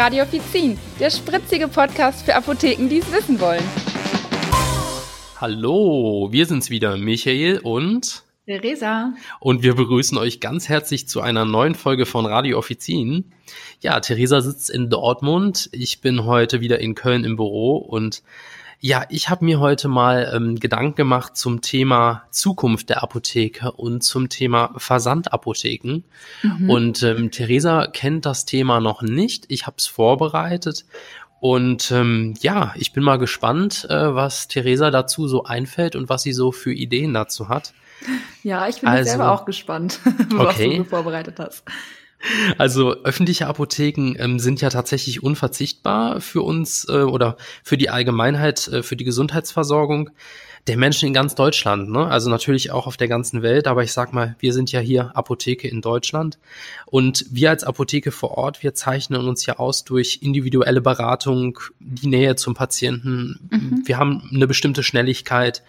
Radio 0.00 0.22
Offizin, 0.22 0.78
der 0.98 1.10
spritzige 1.10 1.68
Podcast 1.68 2.24
für 2.24 2.34
Apotheken, 2.34 2.88
die 2.88 3.00
es 3.00 3.12
wissen 3.12 3.38
wollen. 3.38 3.62
Hallo, 5.38 6.28
wir 6.30 6.46
sind's 6.46 6.70
wieder, 6.70 6.96
Michael 6.96 7.58
und 7.58 8.22
Theresa. 8.46 9.12
Und 9.40 9.62
wir 9.62 9.74
begrüßen 9.74 10.16
euch 10.16 10.40
ganz 10.40 10.70
herzlich 10.70 11.06
zu 11.06 11.20
einer 11.20 11.44
neuen 11.44 11.74
Folge 11.74 12.06
von 12.06 12.24
Radio 12.24 12.56
Offizin. 12.56 13.30
Ja, 13.82 14.00
Theresa 14.00 14.40
sitzt 14.40 14.70
in 14.70 14.88
Dortmund. 14.88 15.68
Ich 15.72 16.00
bin 16.00 16.24
heute 16.24 16.62
wieder 16.62 16.78
in 16.78 16.94
Köln 16.94 17.24
im 17.24 17.36
Büro 17.36 17.76
und 17.76 18.22
ja, 18.82 19.04
ich 19.10 19.28
habe 19.28 19.44
mir 19.44 19.60
heute 19.60 19.88
mal 19.88 20.32
ähm, 20.34 20.56
Gedanken 20.58 20.94
gemacht 20.94 21.36
zum 21.36 21.60
Thema 21.60 22.24
Zukunft 22.30 22.88
der 22.88 23.02
Apotheke 23.02 23.72
und 23.72 24.02
zum 24.02 24.30
Thema 24.30 24.72
Versandapotheken. 24.76 26.04
Mhm. 26.42 26.70
Und 26.70 27.02
ähm, 27.02 27.30
Theresa 27.30 27.86
kennt 27.86 28.24
das 28.24 28.46
Thema 28.46 28.80
noch 28.80 29.02
nicht. 29.02 29.44
Ich 29.48 29.66
habe 29.66 29.76
es 29.78 29.86
vorbereitet. 29.86 30.86
Und 31.40 31.90
ähm, 31.90 32.34
ja, 32.40 32.72
ich 32.74 32.92
bin 32.92 33.02
mal 33.02 33.18
gespannt, 33.18 33.86
äh, 33.90 34.14
was 34.14 34.48
Theresa 34.48 34.90
dazu 34.90 35.28
so 35.28 35.44
einfällt 35.44 35.94
und 35.94 36.08
was 36.08 36.22
sie 36.22 36.32
so 36.32 36.50
für 36.50 36.72
Ideen 36.72 37.12
dazu 37.12 37.50
hat. 37.50 37.74
Ja, 38.42 38.66
ich 38.66 38.80
bin 38.80 38.88
also, 38.88 39.10
selber 39.10 39.32
auch 39.32 39.44
gespannt, 39.44 40.00
was 40.30 40.54
okay. 40.54 40.78
du 40.78 40.84
vorbereitet 40.84 41.38
hast. 41.38 41.64
Also 42.58 43.02
öffentliche 43.02 43.46
Apotheken 43.46 44.14
ähm, 44.18 44.38
sind 44.38 44.60
ja 44.60 44.68
tatsächlich 44.68 45.22
unverzichtbar 45.22 46.20
für 46.20 46.42
uns 46.42 46.86
äh, 46.88 47.02
oder 47.02 47.36
für 47.62 47.78
die 47.78 47.90
Allgemeinheit, 47.90 48.68
äh, 48.68 48.82
für 48.82 48.96
die 48.96 49.04
Gesundheitsversorgung 49.04 50.10
der 50.66 50.76
Menschen 50.76 51.06
in 51.06 51.14
ganz 51.14 51.34
Deutschland, 51.34 51.90
ne? 51.90 52.06
Also 52.06 52.28
natürlich 52.28 52.70
auch 52.70 52.86
auf 52.86 52.96
der 52.96 53.08
ganzen 53.08 53.42
Welt, 53.42 53.66
aber 53.66 53.82
ich 53.82 53.92
sag 53.92 54.12
mal, 54.12 54.36
wir 54.40 54.52
sind 54.52 54.70
ja 54.70 54.80
hier 54.80 55.16
Apotheke 55.16 55.66
in 55.66 55.80
Deutschland 55.80 56.38
und 56.86 57.24
wir 57.30 57.50
als 57.50 57.64
Apotheke 57.64 58.12
vor 58.12 58.32
Ort, 58.32 58.62
wir 58.62 58.74
zeichnen 58.74 59.26
uns 59.26 59.46
ja 59.46 59.58
aus 59.58 59.84
durch 59.84 60.18
individuelle 60.22 60.82
Beratung, 60.82 61.58
die 61.78 62.08
Nähe 62.08 62.36
zum 62.36 62.54
Patienten. 62.54 63.48
Mhm. 63.50 63.82
Wir 63.86 63.96
haben 63.96 64.28
eine 64.32 64.46
bestimmte 64.46 64.82
Schnelligkeit. 64.82 65.62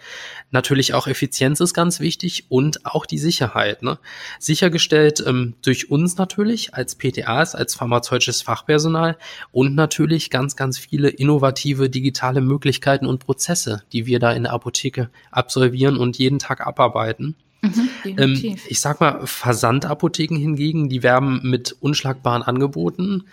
Natürlich 0.50 0.92
auch 0.92 1.06
Effizienz 1.06 1.60
ist 1.60 1.72
ganz 1.72 2.00
wichtig 2.00 2.44
und 2.50 2.84
auch 2.84 3.06
die 3.06 3.18
Sicherheit. 3.18 3.82
Ne? 3.82 3.98
Sichergestellt 4.38 5.24
ähm, 5.26 5.54
durch 5.62 5.90
uns 5.90 6.18
natürlich 6.18 6.74
als 6.74 6.96
PTAs, 6.96 7.54
als 7.54 7.74
pharmazeutisches 7.74 8.42
Fachpersonal 8.42 9.16
und 9.52 9.74
natürlich 9.74 10.28
ganz, 10.28 10.54
ganz 10.54 10.78
viele 10.78 11.08
innovative 11.08 11.88
digitale 11.88 12.42
Möglichkeiten 12.42 13.06
und 13.06 13.24
Prozesse, 13.24 13.82
die 13.92 14.04
wir 14.04 14.18
da 14.18 14.32
in 14.32 14.42
der 14.42 14.52
Apotheke 14.52 14.81
Apotheke 14.82 15.10
absolvieren 15.30 15.96
und 15.96 16.18
jeden 16.18 16.38
Tag 16.38 16.66
abarbeiten. 16.66 17.36
Mhm, 17.60 18.18
ähm, 18.18 18.56
ich 18.68 18.80
sag 18.80 19.00
mal, 19.00 19.24
Versandapotheken 19.24 20.36
hingegen, 20.36 20.88
die 20.88 21.04
werben 21.04 21.40
mit 21.44 21.76
unschlagbaren 21.80 22.42
Angeboten. 22.42 23.24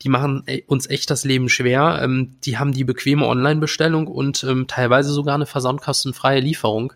Die 0.00 0.08
machen 0.08 0.42
äh, 0.46 0.62
uns 0.66 0.88
echt 0.88 1.10
das 1.10 1.24
Leben 1.24 1.50
schwer. 1.50 2.00
Ähm, 2.02 2.36
die 2.44 2.56
haben 2.56 2.72
die 2.72 2.84
bequeme 2.84 3.26
Online-Bestellung 3.26 4.06
und 4.06 4.42
ähm, 4.44 4.66
teilweise 4.66 5.12
sogar 5.12 5.34
eine 5.34 5.44
versandkostenfreie 5.44 6.40
Lieferung. 6.40 6.94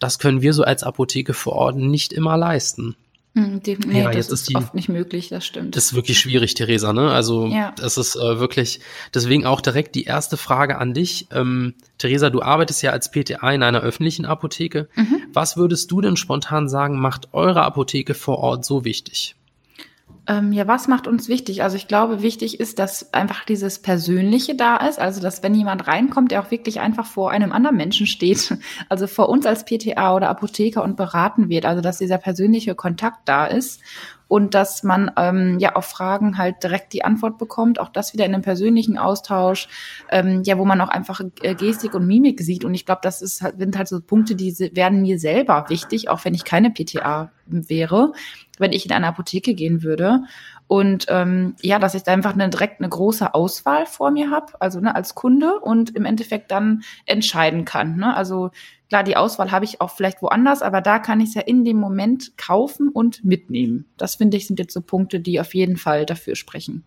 Das 0.00 0.18
können 0.18 0.42
wir 0.42 0.52
so 0.52 0.64
als 0.64 0.82
Apotheke 0.82 1.34
vor 1.34 1.52
Ort 1.52 1.76
nicht 1.76 2.12
immer 2.12 2.36
leisten. 2.36 2.96
Hm, 3.36 3.60
nee, 3.64 4.00
ja, 4.00 4.10
das 4.12 4.26
ist, 4.26 4.32
ist 4.32 4.50
die, 4.50 4.54
oft 4.54 4.74
nicht 4.74 4.88
möglich, 4.88 5.28
das 5.28 5.44
stimmt. 5.44 5.74
Das 5.74 5.86
ist 5.86 5.94
wirklich 5.94 6.20
schwierig, 6.20 6.54
Theresa, 6.54 6.92
ne? 6.92 7.10
Also 7.10 7.48
ja. 7.48 7.72
das 7.76 7.98
ist 7.98 8.14
äh, 8.14 8.38
wirklich, 8.38 8.78
deswegen 9.12 9.44
auch 9.44 9.60
direkt 9.60 9.96
die 9.96 10.04
erste 10.04 10.36
Frage 10.36 10.78
an 10.78 10.94
dich. 10.94 11.26
Ähm, 11.32 11.74
Theresa, 11.98 12.30
du 12.30 12.42
arbeitest 12.42 12.82
ja 12.82 12.92
als 12.92 13.10
PTA 13.10 13.50
in 13.50 13.64
einer 13.64 13.80
öffentlichen 13.80 14.24
Apotheke. 14.24 14.88
Mhm. 14.94 15.22
Was 15.32 15.56
würdest 15.56 15.90
du 15.90 16.00
denn 16.00 16.16
spontan 16.16 16.68
sagen, 16.68 17.00
macht 17.00 17.34
eure 17.34 17.62
Apotheke 17.62 18.14
vor 18.14 18.38
Ort 18.38 18.64
so 18.64 18.84
wichtig? 18.84 19.34
Ähm, 20.26 20.52
ja, 20.52 20.66
was 20.66 20.88
macht 20.88 21.06
uns 21.06 21.28
wichtig? 21.28 21.62
Also 21.62 21.76
ich 21.76 21.86
glaube, 21.86 22.22
wichtig 22.22 22.58
ist, 22.58 22.78
dass 22.78 23.12
einfach 23.12 23.44
dieses 23.44 23.80
Persönliche 23.80 24.54
da 24.54 24.76
ist. 24.76 24.98
Also 24.98 25.20
dass 25.20 25.42
wenn 25.42 25.54
jemand 25.54 25.86
reinkommt, 25.86 26.30
der 26.30 26.40
auch 26.40 26.50
wirklich 26.50 26.80
einfach 26.80 27.06
vor 27.06 27.30
einem 27.30 27.52
anderen 27.52 27.76
Menschen 27.76 28.06
steht, 28.06 28.56
also 28.88 29.06
vor 29.06 29.28
uns 29.28 29.44
als 29.44 29.64
PTA 29.64 30.16
oder 30.16 30.30
Apotheker 30.30 30.82
und 30.82 30.96
beraten 30.96 31.48
wird. 31.50 31.66
Also 31.66 31.82
dass 31.82 31.98
dieser 31.98 32.18
persönliche 32.18 32.74
Kontakt 32.74 33.28
da 33.28 33.44
ist 33.46 33.80
und 34.26 34.54
dass 34.54 34.82
man 34.82 35.10
ähm, 35.16 35.58
ja 35.58 35.76
auf 35.76 35.84
Fragen 35.84 36.38
halt 36.38 36.62
direkt 36.62 36.92
die 36.92 37.04
Antwort 37.04 37.38
bekommt. 37.38 37.78
Auch 37.78 37.90
das 37.90 38.14
wieder 38.14 38.24
in 38.24 38.34
einem 38.34 38.42
persönlichen 38.42 38.96
Austausch, 38.96 39.68
ähm, 40.10 40.42
ja, 40.44 40.58
wo 40.58 40.64
man 40.64 40.80
auch 40.80 40.88
einfach 40.88 41.20
äh, 41.42 41.54
Gestik 41.54 41.94
und 41.94 42.06
Mimik 42.06 42.40
sieht. 42.40 42.64
Und 42.64 42.74
ich 42.74 42.86
glaube, 42.86 43.00
das 43.02 43.20
ist 43.20 43.42
halt, 43.42 43.58
sind 43.58 43.76
halt 43.76 43.88
so 43.88 44.00
Punkte, 44.00 44.34
die 44.34 44.52
werden 44.74 45.02
mir 45.02 45.18
selber 45.18 45.66
wichtig, 45.68 46.08
auch 46.08 46.24
wenn 46.24 46.34
ich 46.34 46.44
keine 46.44 46.70
PTA 46.70 47.30
wäre, 47.46 48.12
wenn 48.58 48.72
ich 48.72 48.86
in 48.86 48.92
eine 48.92 49.06
Apotheke 49.08 49.54
gehen 49.54 49.82
würde. 49.82 50.22
Und 50.66 51.06
ähm, 51.08 51.56
ja, 51.60 51.78
dass 51.78 51.94
ich 51.94 52.04
da 52.04 52.12
einfach 52.12 52.34
eine, 52.34 52.48
direkt 52.48 52.80
eine 52.80 52.88
große 52.88 53.34
Auswahl 53.34 53.84
vor 53.86 54.10
mir 54.10 54.30
habe, 54.30 54.52
also 54.60 54.80
ne, 54.80 54.94
als 54.94 55.14
Kunde 55.14 55.60
und 55.60 55.94
im 55.94 56.04
Endeffekt 56.04 56.50
dann 56.50 56.82
entscheiden 57.06 57.64
kann. 57.64 57.96
Ne? 57.96 58.16
Also 58.16 58.50
Klar, 58.94 59.02
die 59.02 59.16
Auswahl 59.16 59.50
habe 59.50 59.64
ich 59.64 59.80
auch 59.80 59.90
vielleicht 59.90 60.22
woanders, 60.22 60.62
aber 60.62 60.80
da 60.80 61.00
kann 61.00 61.18
ich 61.18 61.30
es 61.30 61.34
ja 61.34 61.42
in 61.42 61.64
dem 61.64 61.78
Moment 61.78 62.38
kaufen 62.38 62.90
und 62.90 63.24
mitnehmen. 63.24 63.86
Das 63.96 64.14
finde 64.14 64.36
ich 64.36 64.46
sind 64.46 64.60
jetzt 64.60 64.72
so 64.72 64.82
Punkte, 64.82 65.18
die 65.18 65.40
auf 65.40 65.52
jeden 65.54 65.76
Fall 65.76 66.06
dafür 66.06 66.36
sprechen. 66.36 66.84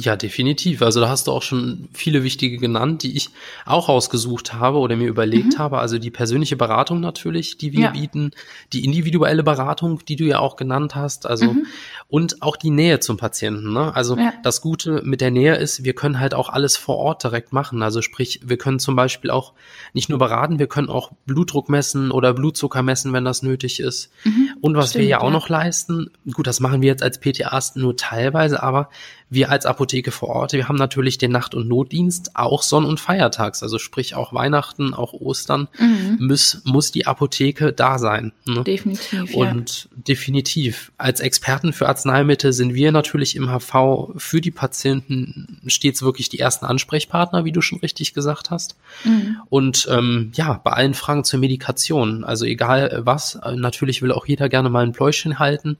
Ja, 0.00 0.16
definitiv. 0.16 0.82
Also 0.82 1.00
da 1.00 1.08
hast 1.08 1.26
du 1.26 1.32
auch 1.32 1.42
schon 1.42 1.88
viele 1.92 2.22
wichtige 2.22 2.56
genannt, 2.58 3.02
die 3.02 3.16
ich 3.16 3.30
auch 3.66 3.88
rausgesucht 3.88 4.54
habe 4.54 4.78
oder 4.78 4.96
mir 4.96 5.08
überlegt 5.08 5.54
mhm. 5.54 5.58
habe. 5.58 5.78
Also 5.78 5.98
die 5.98 6.10
persönliche 6.10 6.56
Beratung 6.56 7.00
natürlich, 7.00 7.58
die 7.58 7.72
wir 7.72 7.80
ja. 7.80 7.90
bieten, 7.90 8.30
die 8.72 8.84
individuelle 8.84 9.42
Beratung, 9.42 10.04
die 10.06 10.16
du 10.16 10.24
ja 10.24 10.38
auch 10.38 10.56
genannt 10.56 10.94
hast, 10.94 11.26
also 11.26 11.52
mhm. 11.52 11.66
und 12.08 12.42
auch 12.42 12.56
die 12.56 12.70
Nähe 12.70 13.00
zum 13.00 13.16
Patienten. 13.16 13.72
Ne? 13.72 13.94
Also 13.94 14.16
ja. 14.16 14.32
das 14.42 14.60
Gute 14.60 15.02
mit 15.04 15.20
der 15.20 15.30
Nähe 15.30 15.56
ist, 15.56 15.84
wir 15.84 15.92
können 15.92 16.18
halt 16.18 16.34
auch 16.34 16.48
alles 16.48 16.76
vor 16.76 16.96
Ort 16.96 17.22
direkt 17.22 17.52
machen. 17.52 17.82
Also 17.82 18.00
sprich, 18.00 18.40
wir 18.42 18.56
können 18.56 18.78
zum 18.78 18.96
Beispiel 18.96 19.30
auch 19.30 19.52
nicht 19.92 20.08
nur 20.08 20.18
beraten, 20.18 20.58
wir 20.58 20.66
können 20.66 20.88
auch 20.88 21.12
Blutdruck 21.26 21.68
messen 21.68 22.10
oder 22.10 22.32
Blutzucker 22.32 22.82
messen, 22.82 23.12
wenn 23.12 23.24
das 23.24 23.42
nötig 23.42 23.80
ist. 23.80 24.10
Mhm. 24.24 24.50
Und 24.60 24.76
was 24.76 24.90
Stimmt, 24.90 25.02
wir 25.02 25.08
ja 25.08 25.20
auch 25.20 25.30
noch 25.30 25.48
leisten, 25.48 26.10
gut, 26.32 26.46
das 26.46 26.60
machen 26.60 26.80
wir 26.80 26.88
jetzt 26.88 27.02
als 27.02 27.18
PTAs 27.20 27.76
nur 27.76 27.96
teilweise, 27.96 28.62
aber 28.62 28.88
wir 29.30 29.50
als 29.50 29.64
Apotheke 29.64 30.10
vor 30.10 30.28
Ort, 30.28 30.52
wir 30.52 30.68
haben 30.68 30.76
natürlich 30.76 31.16
den 31.16 31.30
Nacht- 31.30 31.54
und 31.54 31.68
Notdienst 31.68 32.32
auch 32.34 32.62
Sonn- 32.62 32.84
und 32.84 32.98
Feiertags, 32.98 33.62
also 33.62 33.78
sprich 33.78 34.16
auch 34.16 34.32
Weihnachten, 34.32 34.92
auch 34.92 35.12
Ostern, 35.12 35.68
mhm. 35.78 36.18
muss, 36.26 36.62
muss 36.64 36.90
die 36.90 37.06
Apotheke 37.06 37.72
da 37.72 37.98
sein. 37.98 38.32
Ne? 38.44 38.64
Definitiv. 38.64 39.32
Und 39.34 39.84
ja. 39.84 40.02
definitiv. 40.08 40.90
Als 40.98 41.20
Experten 41.20 41.72
für 41.72 41.88
Arzneimittel 41.88 42.52
sind 42.52 42.74
wir 42.74 42.90
natürlich 42.90 43.36
im 43.36 43.48
HV 43.48 44.10
für 44.16 44.40
die 44.40 44.50
Patienten 44.50 45.60
stets 45.68 46.02
wirklich 46.02 46.28
die 46.28 46.40
ersten 46.40 46.66
Ansprechpartner, 46.66 47.44
wie 47.44 47.52
du 47.52 47.60
schon 47.60 47.78
richtig 47.78 48.14
gesagt 48.14 48.50
hast. 48.50 48.76
Mhm. 49.04 49.36
Und 49.48 49.86
ähm, 49.92 50.32
ja, 50.34 50.60
bei 50.64 50.72
allen 50.72 50.94
Fragen 50.94 51.22
zur 51.22 51.38
Medikation, 51.38 52.24
also 52.24 52.44
egal 52.44 53.02
was, 53.04 53.38
natürlich 53.54 54.02
will 54.02 54.10
auch 54.10 54.26
jeder 54.26 54.48
gerne 54.48 54.70
mal 54.70 54.82
ein 54.82 54.92
Pläuschen 54.92 55.38
halten. 55.38 55.78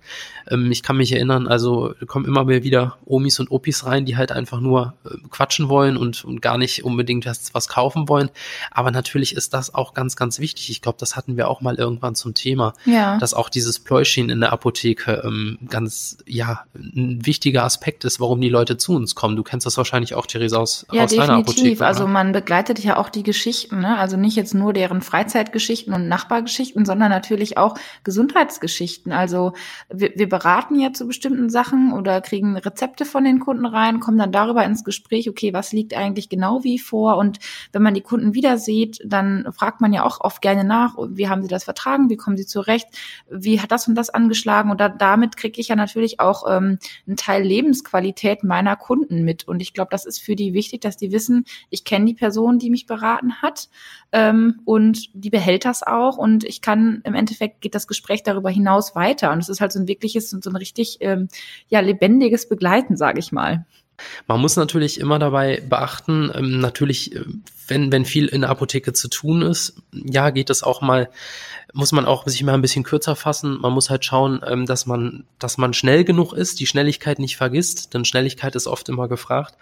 Ähm, 0.49 0.71
ich 0.71 0.85
kann 0.85 0.97
mich 0.97 1.13
erinnern, 1.13 1.49
also 1.49 1.95
kommen 2.07 2.27
immer 2.27 2.45
mehr 2.45 2.63
wieder 2.63 2.97
Omis 3.07 3.40
und 3.41 3.51
Opis 3.51 3.85
rein, 3.87 4.05
die 4.05 4.17
halt 4.17 4.33
einfach 4.33 4.61
nur 4.61 4.95
äh, 5.05 5.11
quatschen 5.31 5.69
wollen 5.69 5.97
und, 5.97 6.25
und 6.25 6.43
gar 6.43 6.59
nicht 6.59 6.85
unbedingt 6.85 7.27
was, 7.27 7.53
was 7.55 7.69
kaufen 7.69 8.09
wollen. 8.09 8.31
Aber 8.71 8.91
natürlich 8.91 9.35
ist 9.35 9.55
das 9.55 9.75
auch 9.75 9.95
ganz, 9.95 10.17
ganz 10.17 10.39
wichtig. 10.39 10.71
Ich 10.71 10.83
glaube, 10.83 10.99
das 11.01 11.17
hatten 11.17 11.37
wir 11.37 11.49
auch 11.49 11.61
mal 11.61 11.77
irgendwann 11.77 12.15
zum 12.15 12.35
Thema, 12.35 12.75
ja. 12.85 13.19
dass 13.19 13.35
auch 13.35 13.49
dieses 13.49 13.79
Pläuschen 13.79 14.31
in 14.31 14.41
der 14.41 14.53
Apotheke 14.53 15.23
ähm, 15.25 15.59
ganz, 15.69 16.19
ja, 16.27 16.65
ein 16.75 17.25
wichtiger 17.25 17.65
Aspekt 17.65 18.05
ist, 18.05 18.21
warum 18.21 18.41
die 18.41 18.49
Leute 18.49 18.77
zu 18.77 18.95
uns 18.95 19.15
kommen. 19.15 19.37
Du 19.37 19.43
kennst 19.43 19.67
das 19.67 19.77
wahrscheinlich 19.77 20.15
auch, 20.15 20.27
Theresa, 20.27 20.59
aus, 20.59 20.87
ja, 20.93 21.05
aus 21.05 21.15
deiner 21.15 21.35
Apotheke. 21.35 21.85
Also 21.85 22.07
man 22.07 22.33
begleitet 22.33 22.79
ja 22.81 22.97
auch 22.97 23.09
die 23.09 23.23
Geschichten, 23.23 23.81
ne? 23.81 23.99
also 23.99 24.17
nicht 24.17 24.37
jetzt 24.37 24.55
nur 24.55 24.73
deren 24.73 25.03
Freizeitgeschichten 25.03 25.95
und 25.95 26.09
Nachbargeschichten, 26.09 26.85
sondern 26.85 27.11
natürlich 27.11 27.57
auch 27.57 27.77
Gesundheitsgeschichten. 28.05 29.13
Also 29.13 29.53
wir, 29.89 30.13
wir 30.15 30.29
beraten 30.29 30.79
ja 30.79 30.93
zu 30.93 31.07
bestimmten 31.07 31.51
Sachen 31.51 31.93
oder 31.93 32.21
kriegen 32.21 32.57
Rezepte 32.57 33.05
von 33.05 33.25
den 33.25 33.30
den 33.31 33.41
Kunden 33.41 33.67
rein, 33.67 34.01
kommen 34.01 34.19
dann 34.19 34.33
darüber 34.33 34.65
ins 34.65 34.85
Gespräch, 34.85 35.29
okay, 35.29 35.53
was 35.53 35.73
liegt 35.73 35.95
eigentlich 35.95 36.29
genau 36.29 36.65
wie 36.65 36.79
vor? 36.79 37.17
Und 37.17 37.39
wenn 37.73 37.83
man 37.83 37.95
die 37.95 38.01
Kunden 38.01 38.35
wieder 38.35 38.59
sieht, 38.59 39.01
dann 39.05 39.49
fragt 39.53 39.81
man 39.81 39.93
ja 39.93 40.05
auch 40.05 40.21
oft 40.21 40.43
gerne 40.43 40.65
nach, 40.65 40.97
wie 41.11 41.29
haben 41.29 41.43
sie 41.43 41.49
das 41.49 41.65
vertragen, 41.65 42.11
wie 42.11 42.17
kommen 42.17 42.37
sie 42.37 42.47
zurecht, 42.47 42.89
wie 43.31 43.61
hat 43.61 43.71
das 43.73 43.89
und 43.89 43.95
das 43.95 44.11
angeschlagen? 44.11 44.71
Und 44.71 44.81
da, 44.81 44.89
damit 44.89 45.37
kriege 45.37 45.61
ich 45.61 45.69
ja 45.69 45.77
natürlich 45.77 46.21
auch 46.21 46.45
ähm, 46.49 46.79
einen 47.07 47.17
Teil 47.17 47.43
Lebensqualität 47.43 48.45
meiner 48.45 48.77
Kunden 48.77 49.25
mit. 49.25 49.47
Und 49.47 49.61
ich 49.61 49.73
glaube, 49.73 49.91
das 49.91 50.07
ist 50.07 50.21
für 50.21 50.37
die 50.37 50.55
wichtig, 50.55 50.81
dass 50.81 50.97
die 50.97 51.13
wissen, 51.13 51.45
ich 51.71 51.85
kenne 51.85 52.07
die 52.07 52.15
Person, 52.15 52.59
die 52.59 52.71
mich 52.71 52.87
beraten 52.87 53.41
hat 53.43 53.69
ähm, 54.13 54.61
und 54.65 55.09
die 55.15 55.31
behält 55.31 55.65
das 55.65 55.83
auch 55.83 56.17
und 56.17 56.45
ich 56.45 56.61
kann 56.61 57.01
im 57.05 57.15
Endeffekt 57.15 57.61
geht 57.61 57.75
das 57.75 57.87
Gespräch 57.87 58.23
darüber 58.23 58.51
hinaus 58.51 58.95
weiter 58.95 59.33
und 59.33 59.39
es 59.39 59.49
ist 59.49 59.61
halt 59.61 59.73
so 59.73 59.79
ein 59.79 59.89
wirkliches 59.89 60.33
und 60.33 60.43
so 60.43 60.51
ein 60.51 60.57
richtig 60.57 60.99
ähm, 61.01 61.29
ja 61.69 61.81
lebendiges 61.81 62.49
Begleiten, 62.49 62.97
sage 62.97 63.20
ich 63.20 63.20
mal. 63.33 63.65
Man 64.27 64.41
muss 64.41 64.57
natürlich 64.57 65.01
immer 65.01 65.19
dabei 65.19 65.63
beachten, 65.69 66.31
ähm, 66.35 66.61
natürlich, 66.61 67.15
äh, 67.15 67.25
wenn, 67.69 67.93
wenn 67.93 68.05
viel 68.05 68.27
in 68.27 68.41
der 68.41 68.51
Apotheke 68.51 68.93
zu 68.93 69.09
tun 69.09 69.43
ist, 69.43 69.75
ja, 69.93 70.31
geht 70.31 70.51
es 70.51 70.65
auch 70.65 70.81
mal, 70.81 71.09
muss 71.73 71.93
man 71.93 72.05
auch 72.05 72.27
sich 72.27 72.43
mal 72.43 72.55
ein 72.55 72.63
bisschen 72.63 72.83
kürzer 72.83 73.15
fassen. 73.15 73.59
Man 73.61 73.73
muss 73.73 73.91
halt 73.91 74.05
schauen, 74.05 74.41
ähm, 74.45 74.67
dass 74.67 74.87
man, 74.87 75.25
dass 75.39 75.57
man 75.57 75.73
schnell 75.73 76.03
genug 76.03 76.33
ist, 76.33 76.59
die 76.59 76.67
Schnelligkeit 76.67 77.21
nicht 77.21 77.37
vergisst, 77.37 77.95
denn 77.95 78.05
Schnelligkeit 78.05 78.57
ist 78.57 78.67
oft 78.67 78.89
immer 78.89 79.07
gefragt. 79.07 79.55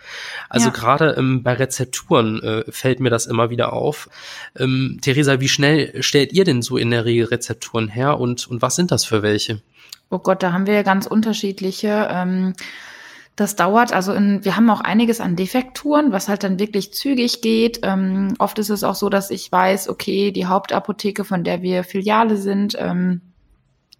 Also 0.49 0.69
ja. 0.69 0.73
gerade 0.73 1.17
ähm, 1.19 1.43
bei 1.43 1.53
Rezepturen 1.53 2.43
äh, 2.43 2.65
fällt 2.73 3.01
mir 3.01 3.11
das 3.11 3.27
immer 3.27 3.51
wieder 3.51 3.73
auf. 3.73 4.09
Theresa, 4.55 5.41
wie 5.41 5.49
schnell 5.49 6.03
stellt 6.03 6.33
ihr 6.33 6.45
denn 6.45 6.63
so 6.63 6.77
in 6.77 6.91
der 6.91 7.05
Regel 7.05 7.27
Rezepturen 7.27 7.89
her 7.89 8.19
und, 8.19 8.49
und 8.49 8.63
was 8.63 8.77
sind 8.77 8.91
das 8.91 9.05
für 9.05 9.23
welche? 9.23 9.61
Oh 10.11 10.19
Gott, 10.19 10.43
da 10.43 10.53
haben 10.53 10.67
wir 10.67 10.75
ja 10.75 10.83
ganz 10.83 11.07
unterschiedliche. 11.07 12.09
Ähm 12.11 12.55
das 13.39 13.55
dauert, 13.55 13.93
also 13.93 14.13
in, 14.15 14.45
wir 14.45 14.57
haben 14.57 14.69
auch 14.69 14.81
einiges 14.81 15.21
an 15.21 15.37
Defekturen, 15.37 16.11
was 16.11 16.29
halt 16.29 16.43
dann 16.43 16.59
wirklich 16.59 16.93
zügig 16.93 17.41
geht. 17.41 17.79
Ähm, 17.85 18.35
oft 18.41 18.59
ist 18.59 18.69
es 18.69 18.83
auch 18.83 18.97
so, 18.97 19.09
dass 19.09 19.31
ich 19.31 19.53
weiß, 19.53 19.89
okay, 19.89 20.33
die 20.33 20.47
Hauptapotheke, 20.47 21.23
von 21.23 21.45
der 21.45 21.63
wir 21.63 21.85
Filiale 21.85 22.37
sind, 22.37 22.75
ähm, 22.81 23.21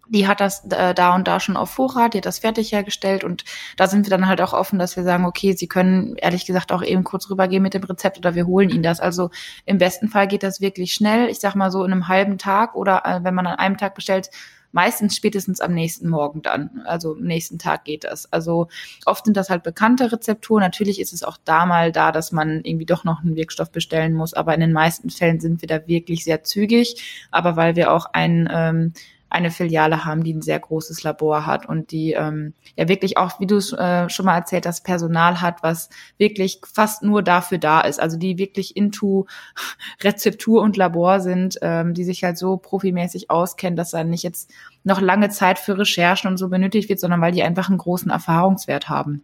die 0.09 0.27
hat 0.27 0.41
das 0.41 0.65
äh, 0.71 0.93
da 0.93 1.15
und 1.15 1.27
da 1.27 1.39
schon 1.39 1.55
auf 1.55 1.69
Vorrat, 1.69 2.13
die 2.13 2.17
hat 2.17 2.25
das 2.25 2.39
fertig 2.39 2.73
hergestellt 2.73 3.23
und 3.23 3.45
da 3.77 3.87
sind 3.87 4.05
wir 4.05 4.09
dann 4.09 4.27
halt 4.27 4.41
auch 4.41 4.51
offen, 4.51 4.77
dass 4.77 4.97
wir 4.97 5.03
sagen, 5.03 5.23
okay, 5.23 5.53
Sie 5.53 5.67
können 5.67 6.17
ehrlich 6.17 6.45
gesagt 6.45 6.73
auch 6.73 6.83
eben 6.83 7.05
kurz 7.05 7.29
rübergehen 7.29 7.63
mit 7.63 7.73
dem 7.73 7.83
Rezept 7.83 8.17
oder 8.17 8.35
wir 8.35 8.45
holen 8.45 8.69
Ihnen 8.69 8.83
das. 8.83 8.99
Also 8.99 9.29
im 9.65 9.77
besten 9.77 10.09
Fall 10.09 10.27
geht 10.27 10.43
das 10.43 10.59
wirklich 10.59 10.93
schnell. 10.93 11.29
Ich 11.29 11.39
sag 11.39 11.55
mal 11.55 11.71
so 11.71 11.85
in 11.85 11.93
einem 11.93 12.09
halben 12.09 12.37
Tag 12.37 12.75
oder 12.75 13.05
äh, 13.05 13.23
wenn 13.23 13.35
man 13.35 13.47
an 13.47 13.55
einem 13.55 13.77
Tag 13.77 13.95
bestellt, 13.95 14.31
meistens 14.71 15.15
spätestens 15.15 15.61
am 15.61 15.73
nächsten 15.73 16.09
Morgen 16.09 16.41
dann. 16.41 16.81
Also 16.85 17.13
am 17.13 17.21
nächsten 17.21 17.57
Tag 17.59 17.85
geht 17.85 18.03
das. 18.03 18.31
Also 18.31 18.67
oft 19.05 19.25
sind 19.25 19.37
das 19.37 19.49
halt 19.49 19.63
bekannte 19.63 20.11
Rezepturen. 20.11 20.61
Natürlich 20.61 20.99
ist 20.99 21.13
es 21.13 21.23
auch 21.23 21.37
da 21.43 21.65
mal 21.65 21.91
da, 21.91 22.11
dass 22.11 22.31
man 22.31 22.61
irgendwie 22.63 22.85
doch 22.85 23.03
noch 23.03 23.21
einen 23.21 23.35
Wirkstoff 23.35 23.71
bestellen 23.71 24.13
muss. 24.13 24.33
Aber 24.33 24.53
in 24.53 24.59
den 24.59 24.73
meisten 24.73 25.09
Fällen 25.09 25.39
sind 25.39 25.61
wir 25.61 25.67
da 25.67 25.87
wirklich 25.87 26.23
sehr 26.23 26.43
zügig. 26.43 27.27
Aber 27.31 27.55
weil 27.55 27.75
wir 27.75 27.91
auch 27.91 28.05
ein 28.13 28.49
ähm, 28.51 28.93
eine 29.29 29.51
Filiale 29.51 30.05
haben, 30.05 30.23
die 30.23 30.33
ein 30.33 30.41
sehr 30.41 30.59
großes 30.59 31.03
Labor 31.03 31.45
hat 31.45 31.67
und 31.67 31.91
die 31.91 32.13
ähm, 32.13 32.53
ja 32.75 32.87
wirklich 32.87 33.17
auch, 33.17 33.39
wie 33.39 33.47
du 33.47 33.57
es 33.57 33.73
äh, 33.73 34.09
schon 34.09 34.25
mal 34.25 34.35
erzählt 34.35 34.65
hast, 34.65 34.83
Personal 34.83 35.41
hat, 35.41 35.61
was 35.61 35.89
wirklich 36.17 36.61
fast 36.73 37.03
nur 37.03 37.21
dafür 37.21 37.57
da 37.59 37.81
ist. 37.81 37.99
Also 37.99 38.17
die 38.17 38.37
wirklich 38.37 38.75
into 38.75 39.27
Rezeptur 40.03 40.61
und 40.61 40.77
Labor 40.77 41.19
sind, 41.19 41.59
ähm, 41.61 41.93
die 41.93 42.03
sich 42.03 42.23
halt 42.23 42.37
so 42.37 42.57
profimäßig 42.57 43.29
auskennen, 43.29 43.77
dass 43.77 43.91
dann 43.91 44.09
nicht 44.09 44.23
jetzt 44.23 44.51
noch 44.83 45.01
lange 45.01 45.29
Zeit 45.29 45.59
für 45.59 45.77
Recherchen 45.77 46.29
und 46.29 46.37
so 46.37 46.49
benötigt 46.49 46.89
wird, 46.89 46.99
sondern 46.99 47.21
weil 47.21 47.31
die 47.31 47.43
einfach 47.43 47.69
einen 47.69 47.77
großen 47.77 48.09
Erfahrungswert 48.09 48.89
haben. 48.89 49.23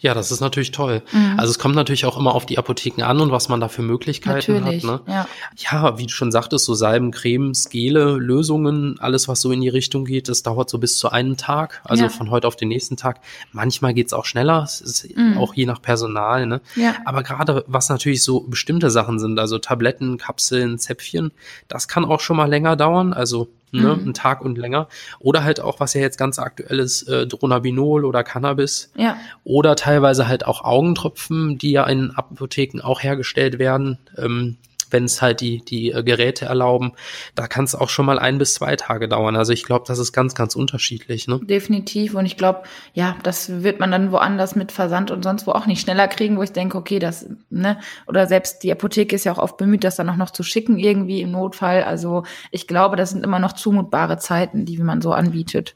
Ja, 0.00 0.14
das 0.14 0.30
ist 0.30 0.40
natürlich 0.40 0.70
toll. 0.70 1.02
Mhm. 1.12 1.34
Also 1.38 1.50
es 1.50 1.58
kommt 1.58 1.74
natürlich 1.74 2.04
auch 2.04 2.16
immer 2.16 2.34
auf 2.34 2.46
die 2.46 2.58
Apotheken 2.58 3.02
an 3.02 3.20
und 3.20 3.30
was 3.30 3.48
man 3.48 3.60
da 3.60 3.68
für 3.68 3.82
Möglichkeiten 3.82 4.54
natürlich, 4.54 4.84
hat. 4.84 5.06
Ne? 5.06 5.12
Ja. 5.12 5.28
ja, 5.56 5.98
wie 5.98 6.06
du 6.06 6.12
schon 6.12 6.32
sagtest, 6.32 6.64
so 6.64 6.74
Salben, 6.74 7.10
Cremes, 7.10 7.70
Gele, 7.70 8.16
Lösungen, 8.16 8.98
alles, 9.00 9.28
was 9.28 9.40
so 9.40 9.52
in 9.52 9.60
die 9.60 9.68
Richtung 9.68 10.04
geht, 10.04 10.28
das 10.28 10.42
dauert 10.42 10.70
so 10.70 10.78
bis 10.78 10.98
zu 10.98 11.10
einem 11.10 11.36
Tag, 11.36 11.80
also 11.84 12.04
ja. 12.04 12.08
von 12.10 12.30
heute 12.30 12.46
auf 12.46 12.56
den 12.56 12.68
nächsten 12.68 12.96
Tag. 12.96 13.20
Manchmal 13.52 13.94
geht's 13.94 14.12
auch 14.12 14.24
schneller, 14.24 14.62
es 14.62 14.80
ist 14.80 15.16
mhm. 15.16 15.38
auch 15.38 15.54
je 15.54 15.66
nach 15.66 15.82
Personal. 15.82 16.46
Ne? 16.46 16.60
Ja. 16.76 16.96
Aber 17.04 17.22
gerade 17.22 17.64
was 17.66 17.88
natürlich 17.88 18.22
so 18.22 18.40
bestimmte 18.40 18.90
Sachen 18.90 19.18
sind, 19.18 19.38
also 19.38 19.58
Tabletten, 19.58 20.18
Kapseln, 20.18 20.78
Zäpfchen, 20.78 21.32
das 21.68 21.88
kann 21.88 22.04
auch 22.04 22.20
schon 22.20 22.36
mal 22.36 22.48
länger 22.48 22.76
dauern. 22.76 23.12
Also 23.12 23.48
ne, 23.72 23.94
mhm. 23.94 24.02
einen 24.02 24.14
Tag 24.14 24.42
und 24.44 24.58
länger. 24.58 24.88
Oder 25.18 25.44
halt 25.44 25.60
auch, 25.60 25.80
was 25.80 25.94
ja 25.94 26.00
jetzt 26.00 26.18
ganz 26.18 26.38
aktuell 26.38 26.78
ist, 26.78 27.02
äh, 27.08 27.26
Dronabinol 27.26 28.04
oder 28.04 28.24
Cannabis. 28.24 28.92
Ja. 28.96 29.16
Oder 29.44 29.76
teilweise 29.76 30.28
halt 30.28 30.46
auch 30.46 30.64
Augentropfen, 30.64 31.58
die 31.58 31.72
ja 31.72 31.84
in 31.86 32.10
Apotheken 32.12 32.80
auch 32.82 33.02
hergestellt 33.02 33.58
werden. 33.58 33.98
Ähm, 34.16 34.56
wenn 34.90 35.04
es 35.04 35.22
halt 35.22 35.40
die, 35.40 35.64
die 35.64 35.90
äh, 35.92 36.02
Geräte 36.02 36.46
erlauben. 36.46 36.92
Da 37.34 37.46
kann 37.46 37.64
es 37.64 37.74
auch 37.74 37.88
schon 37.88 38.06
mal 38.06 38.18
ein 38.18 38.38
bis 38.38 38.54
zwei 38.54 38.76
Tage 38.76 39.08
dauern. 39.08 39.36
Also 39.36 39.52
ich 39.52 39.64
glaube, 39.64 39.84
das 39.86 39.98
ist 39.98 40.12
ganz, 40.12 40.34
ganz 40.34 40.56
unterschiedlich. 40.56 41.28
Ne? 41.28 41.40
Definitiv. 41.42 42.14
Und 42.14 42.26
ich 42.26 42.36
glaube, 42.36 42.62
ja, 42.94 43.16
das 43.22 43.62
wird 43.62 43.80
man 43.80 43.90
dann 43.90 44.12
woanders 44.12 44.56
mit 44.56 44.72
Versand 44.72 45.10
und 45.10 45.22
sonst 45.22 45.46
wo 45.46 45.52
auch 45.52 45.66
nicht 45.66 45.80
schneller 45.80 46.08
kriegen, 46.08 46.36
wo 46.36 46.42
ich 46.42 46.52
denke, 46.52 46.76
okay, 46.76 46.98
das, 46.98 47.26
ne, 47.50 47.78
oder 48.06 48.26
selbst 48.26 48.62
die 48.62 48.72
Apotheke 48.72 49.16
ist 49.16 49.24
ja 49.24 49.32
auch 49.32 49.38
oft 49.38 49.56
bemüht, 49.56 49.84
das 49.84 49.96
dann 49.96 50.08
auch 50.08 50.16
noch 50.16 50.30
zu 50.30 50.42
schicken, 50.42 50.78
irgendwie 50.78 51.20
im 51.20 51.30
Notfall. 51.30 51.82
Also 51.82 52.24
ich 52.50 52.66
glaube, 52.66 52.96
das 52.96 53.10
sind 53.10 53.24
immer 53.24 53.38
noch 53.38 53.52
zumutbare 53.52 54.18
Zeiten, 54.18 54.64
die 54.64 54.78
man 54.78 55.02
so 55.02 55.12
anbietet. 55.12 55.74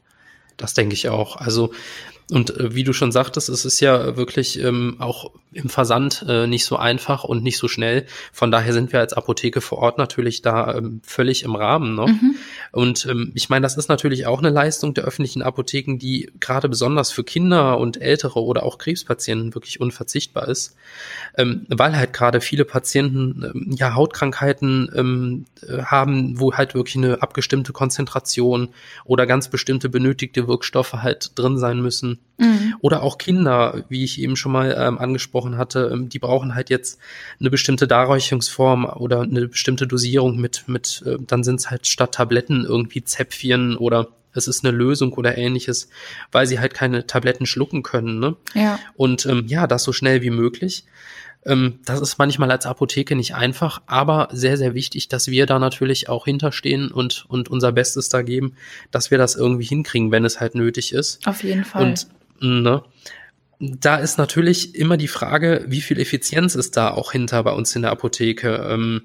Das 0.56 0.74
denke 0.74 0.94
ich 0.94 1.08
auch. 1.08 1.36
Also 1.36 1.72
und 2.30 2.56
äh, 2.56 2.74
wie 2.74 2.84
du 2.84 2.92
schon 2.92 3.12
sagtest, 3.12 3.48
es 3.48 3.64
ist 3.64 3.80
ja 3.80 4.16
wirklich 4.16 4.58
ähm, 4.58 4.96
auch 4.98 5.30
im 5.52 5.68
Versand 5.68 6.24
äh, 6.28 6.46
nicht 6.46 6.64
so 6.64 6.76
einfach 6.76 7.24
und 7.24 7.42
nicht 7.42 7.58
so 7.58 7.68
schnell. 7.68 8.06
Von 8.32 8.50
daher 8.50 8.72
sind 8.72 8.92
wir 8.92 9.00
als 9.00 9.12
Apotheke 9.12 9.60
vor 9.60 9.78
Ort 9.78 9.98
natürlich 9.98 10.40
da 10.42 10.74
ähm, 10.74 11.00
völlig 11.04 11.42
im 11.42 11.54
Rahmen. 11.54 11.94
Ne? 11.94 12.06
Mhm. 12.06 12.34
Und 12.72 13.06
ähm, 13.06 13.32
ich 13.34 13.50
meine, 13.50 13.62
das 13.62 13.76
ist 13.76 13.88
natürlich 13.88 14.26
auch 14.26 14.38
eine 14.38 14.50
Leistung 14.50 14.94
der 14.94 15.04
öffentlichen 15.04 15.42
Apotheken, 15.42 15.98
die 15.98 16.30
gerade 16.40 16.68
besonders 16.68 17.10
für 17.10 17.24
Kinder 17.24 17.78
und 17.78 18.00
Ältere 18.00 18.42
oder 18.42 18.62
auch 18.62 18.78
Krebspatienten 18.78 19.54
wirklich 19.54 19.80
unverzichtbar 19.80 20.48
ist, 20.48 20.76
ähm, 21.36 21.66
weil 21.68 21.96
halt 21.96 22.12
gerade 22.12 22.40
viele 22.40 22.64
Patienten 22.64 23.44
ähm, 23.44 23.76
ja 23.76 23.94
Hautkrankheiten 23.94 24.90
ähm, 24.94 25.44
äh, 25.68 25.82
haben, 25.82 26.40
wo 26.40 26.54
halt 26.54 26.74
wirklich 26.74 26.96
eine 26.96 27.20
abgestimmte 27.20 27.72
Konzentration 27.72 28.68
oder 29.04 29.26
ganz 29.26 29.48
bestimmte 29.48 29.90
benötigte 29.90 30.48
Wirkstoffe 30.48 30.94
halt 30.94 31.32
drin 31.38 31.58
sein 31.58 31.80
müssen. 31.80 32.18
Mhm. 32.38 32.74
Oder 32.80 33.02
auch 33.02 33.18
Kinder, 33.18 33.84
wie 33.88 34.04
ich 34.04 34.20
eben 34.20 34.36
schon 34.36 34.52
mal 34.52 34.74
ähm, 34.76 34.98
angesprochen 34.98 35.56
hatte, 35.56 35.90
ähm, 35.92 36.08
die 36.08 36.18
brauchen 36.18 36.54
halt 36.54 36.70
jetzt 36.70 36.98
eine 37.38 37.50
bestimmte 37.50 37.86
Darreichungsform 37.86 38.84
oder 38.84 39.20
eine 39.22 39.48
bestimmte 39.48 39.86
Dosierung 39.86 40.40
mit, 40.40 40.64
mit 40.66 41.02
äh, 41.06 41.18
dann 41.20 41.44
sind 41.44 41.60
es 41.60 41.70
halt 41.70 41.86
statt 41.86 42.12
Tabletten 42.14 42.64
irgendwie 42.64 43.04
Zäpfchen 43.04 43.76
oder 43.76 44.08
es 44.34 44.48
ist 44.48 44.64
eine 44.64 44.76
Lösung 44.76 45.12
oder 45.12 45.36
ähnliches, 45.36 45.88
weil 46.30 46.46
sie 46.46 46.58
halt 46.58 46.74
keine 46.74 47.06
Tabletten 47.06 47.46
schlucken 47.46 47.82
können. 47.82 48.18
Ne? 48.18 48.36
Ja. 48.54 48.78
Und 48.94 49.26
ähm, 49.26 49.44
ja, 49.46 49.66
das 49.66 49.84
so 49.84 49.92
schnell 49.92 50.22
wie 50.22 50.30
möglich. 50.30 50.84
Ähm, 51.44 51.80
das 51.84 52.00
ist 52.00 52.18
manchmal 52.18 52.50
als 52.50 52.66
Apotheke 52.66 53.16
nicht 53.16 53.34
einfach, 53.34 53.82
aber 53.86 54.28
sehr, 54.32 54.56
sehr 54.56 54.74
wichtig, 54.74 55.08
dass 55.08 55.28
wir 55.28 55.46
da 55.46 55.58
natürlich 55.58 56.08
auch 56.08 56.24
hinterstehen 56.24 56.90
und, 56.90 57.24
und 57.28 57.48
unser 57.48 57.72
Bestes 57.72 58.08
da 58.08 58.22
geben, 58.22 58.54
dass 58.90 59.10
wir 59.10 59.18
das 59.18 59.34
irgendwie 59.34 59.64
hinkriegen, 59.64 60.12
wenn 60.12 60.24
es 60.24 60.40
halt 60.40 60.54
nötig 60.54 60.92
ist. 60.92 61.26
Auf 61.26 61.42
jeden 61.42 61.64
Fall. 61.64 61.82
Und 61.82 62.06
ne, 62.40 62.82
da 63.58 63.96
ist 63.96 64.18
natürlich 64.18 64.74
immer 64.74 64.96
die 64.96 65.08
Frage, 65.08 65.64
wie 65.68 65.80
viel 65.80 66.00
Effizienz 66.00 66.54
ist 66.54 66.76
da 66.76 66.90
auch 66.90 67.12
hinter 67.12 67.42
bei 67.42 67.52
uns 67.52 67.74
in 67.76 67.82
der 67.82 67.92
Apotheke. 67.92 68.66
Ähm, 68.68 69.02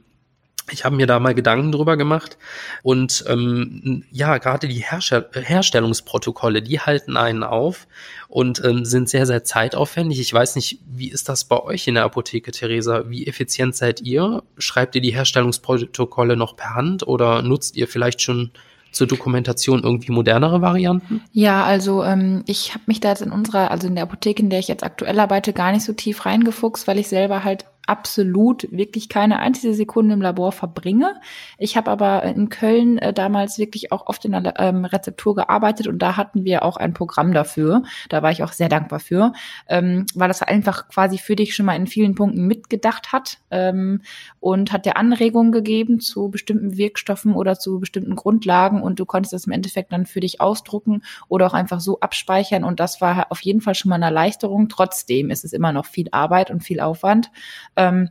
ich 0.71 0.85
habe 0.85 0.95
mir 0.95 1.07
da 1.07 1.19
mal 1.19 1.33
Gedanken 1.33 1.71
drüber 1.71 1.97
gemacht 1.97 2.37
und 2.83 3.23
ähm, 3.27 4.03
ja, 4.11 4.37
gerade 4.37 4.67
die 4.67 4.83
Herstell 4.83 5.27
Herstellungsprotokolle, 5.33 6.61
die 6.61 6.79
halten 6.79 7.17
einen 7.17 7.43
auf 7.43 7.87
und 8.27 8.63
ähm, 8.63 8.85
sind 8.85 9.09
sehr, 9.09 9.25
sehr 9.25 9.43
zeitaufwendig. 9.43 10.19
Ich 10.19 10.33
weiß 10.33 10.55
nicht, 10.55 10.79
wie 10.85 11.09
ist 11.09 11.29
das 11.29 11.45
bei 11.45 11.59
euch 11.59 11.87
in 11.87 11.95
der 11.95 12.03
Apotheke, 12.03 12.51
Theresa? 12.51 13.03
Wie 13.07 13.27
effizient 13.27 13.75
seid 13.75 14.01
ihr? 14.01 14.43
Schreibt 14.57 14.95
ihr 14.95 15.01
die 15.01 15.13
Herstellungsprotokolle 15.13 16.35
noch 16.35 16.55
per 16.55 16.75
Hand 16.75 17.07
oder 17.07 17.41
nutzt 17.41 17.77
ihr 17.77 17.87
vielleicht 17.87 18.21
schon 18.21 18.51
zur 18.91 19.07
Dokumentation 19.07 19.83
irgendwie 19.83 20.11
modernere 20.11 20.61
Varianten? 20.61 21.21
Ja, 21.31 21.63
also 21.63 22.03
ähm, 22.03 22.43
ich 22.47 22.73
habe 22.73 22.83
mich 22.87 22.99
da 22.99 23.09
jetzt 23.09 23.21
in 23.21 23.31
unserer, 23.31 23.71
also 23.71 23.87
in 23.87 23.95
der 23.95 24.03
Apotheke, 24.03 24.41
in 24.41 24.49
der 24.49 24.59
ich 24.59 24.67
jetzt 24.67 24.83
aktuell 24.83 25.19
arbeite, 25.19 25.53
gar 25.53 25.71
nicht 25.71 25.83
so 25.83 25.93
tief 25.93 26.25
reingefuchst, 26.25 26.87
weil 26.87 26.97
ich 26.97 27.07
selber 27.07 27.43
halt 27.43 27.65
absolut 27.87 28.67
wirklich 28.71 29.09
keine 29.09 29.39
einzige 29.39 29.73
Sekunde 29.73 30.13
im 30.13 30.21
Labor 30.21 30.51
verbringe. 30.51 31.15
Ich 31.57 31.77
habe 31.77 31.89
aber 31.89 32.23
in 32.23 32.49
Köln 32.49 32.97
äh, 32.97 33.13
damals 33.13 33.57
wirklich 33.57 33.91
auch 33.91 34.07
oft 34.07 34.25
in 34.25 34.33
der 34.33 34.59
ähm, 34.59 34.85
Rezeptur 34.85 35.35
gearbeitet 35.35 35.87
und 35.87 35.99
da 35.99 36.17
hatten 36.17 36.43
wir 36.43 36.63
auch 36.63 36.77
ein 36.77 36.93
Programm 36.93 37.33
dafür. 37.33 37.83
Da 38.09 38.21
war 38.21 38.31
ich 38.31 38.43
auch 38.43 38.51
sehr 38.51 38.69
dankbar 38.69 38.99
für, 38.99 39.33
ähm, 39.67 40.05
weil 40.13 40.27
das 40.27 40.41
einfach 40.41 40.89
quasi 40.89 41.17
für 41.17 41.35
dich 41.35 41.55
schon 41.55 41.65
mal 41.65 41.75
in 41.75 41.87
vielen 41.87 42.15
Punkten 42.15 42.45
mitgedacht 42.45 43.11
hat 43.13 43.39
ähm, 43.51 44.01
und 44.39 44.71
hat 44.71 44.85
dir 44.85 44.97
Anregungen 44.97 45.51
gegeben 45.51 45.99
zu 45.99 46.29
bestimmten 46.29 46.77
Wirkstoffen 46.77 47.33
oder 47.33 47.57
zu 47.57 47.79
bestimmten 47.79 48.15
Grundlagen 48.15 48.81
und 48.81 48.99
du 48.99 49.05
konntest 49.05 49.33
das 49.33 49.47
im 49.47 49.53
Endeffekt 49.53 49.93
dann 49.93 50.05
für 50.05 50.19
dich 50.19 50.41
ausdrucken 50.41 51.03
oder 51.29 51.47
auch 51.47 51.53
einfach 51.53 51.79
so 51.79 51.99
abspeichern 52.01 52.63
und 52.63 52.79
das 52.79 52.99
war 52.99 53.31
auf 53.31 53.41
jeden 53.41 53.61
Fall 53.61 53.75
schon 53.75 53.89
mal 53.89 53.95
eine 53.95 54.05
Erleichterung. 54.05 54.67
Trotzdem 54.67 55.29
ist 55.29 55.45
es 55.45 55.53
immer 55.53 55.71
noch 55.71 55.85
viel 55.85 56.09
Arbeit 56.11 56.51
und 56.51 56.63
viel 56.63 56.81
Aufwand. 56.81 57.31
Ähm, 57.77 58.09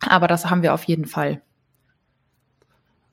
aber 0.00 0.28
das 0.28 0.48
haben 0.48 0.62
wir 0.62 0.72
auf 0.72 0.84
jeden 0.84 1.04
Fall. 1.04 1.42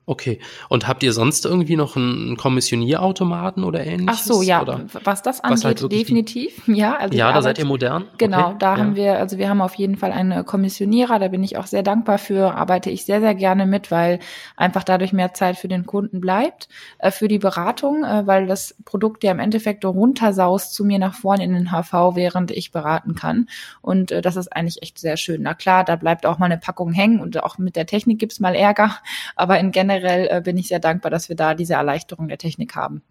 Okay. 0.10 0.40
Und 0.70 0.88
habt 0.88 1.04
ihr 1.04 1.12
sonst 1.12 1.46
irgendwie 1.46 1.76
noch 1.76 1.98
einen 1.98 2.38
Kommissionierautomaten 2.38 3.66
oder 3.66 3.86
ähnliches? 3.86 4.22
Ach 4.22 4.26
so, 4.26 4.42
ja. 4.42 4.62
Oder 4.62 4.86
was 5.04 5.22
das 5.22 5.44
angeht, 5.44 5.58
was 5.58 5.66
halt 5.66 5.92
definitiv. 5.92 6.66
Ja, 6.66 6.96
also 6.96 7.18
ja, 7.18 7.34
da 7.34 7.42
seid 7.42 7.58
arbeite- 7.58 7.62
ihr 7.62 7.66
modern? 7.66 8.06
Genau, 8.18 8.48
okay. 8.48 8.56
da 8.60 8.74
ja. 8.74 8.78
haben 8.78 8.96
wir, 8.96 9.20
also 9.20 9.38
wir 9.38 9.50
haben 9.50 9.60
auf 9.60 9.76
jeden 9.76 9.98
Fall 9.98 10.14
einen 10.14 10.46
Kommissionierer, 10.46 11.20
da 11.20 11.28
bin 11.28 11.44
ich 11.44 11.58
auch 11.58 11.66
sehr 11.66 11.84
dankbar 11.84 12.20
für, 12.20 12.56
arbeite 12.56 12.90
ich 12.90 13.04
sehr, 13.04 13.20
sehr 13.20 13.36
gerne 13.36 13.66
mit, 13.66 13.92
weil 13.92 14.20
einfach 14.56 14.86
dadurch 14.86 15.12
mehr 15.12 15.34
Zeit 15.34 15.58
für 15.58 15.68
den 15.68 15.86
Kunden 15.86 16.22
bleibt, 16.22 16.70
äh, 17.00 17.12
für 17.12 17.28
die 17.28 17.40
Beratung, 17.40 18.06
äh, 18.06 18.26
weil 18.26 18.48
das 18.48 18.78
Produkt 18.86 19.26
ja 19.26 19.32
im 19.32 19.40
Endeffekt 19.40 19.84
runtersaust 19.84 20.74
zu 20.74 20.86
mir 20.86 21.00
nach 21.00 21.16
vorne 21.16 21.44
in 21.44 21.52
den 21.52 21.70
HV, 21.74 22.16
während 22.16 22.52
ich 22.52 22.72
beraten 22.72 23.14
kann. 23.14 23.50
Und 23.82 24.14
äh, 24.14 24.22
das 24.22 24.38
ist 24.38 24.54
eigentlich 24.56 24.82
echt 24.82 25.00
sehr 25.00 25.18
schön. 25.18 25.42
Na 25.42 25.54
klar, 25.54 25.84
da 25.84 25.98
bleibt 25.98 26.26
auch 26.26 26.38
mal 26.38 26.46
eine 26.46 26.58
Packung 26.58 26.94
hängen 26.94 27.20
und 27.20 27.44
auch 27.44 27.58
mit 27.58 27.76
der 27.76 27.88
Technik 27.88 28.20
gibt's 28.20 28.40
mal 28.40 28.56
Ärger, 28.56 28.96
aber 29.36 29.60
in 29.60 29.72
generell 29.72 29.97
äh, 30.04 30.42
bin 30.44 30.58
ich 30.58 30.68
sehr 30.68 30.80
dankbar, 30.80 31.12
dass 31.12 31.30
wir 31.30 31.36
da 31.36 31.54
diese 31.56 31.74
Erleichterung 31.74 32.28
der 32.28 32.38
Technik 32.38 32.76
haben. 32.76 33.02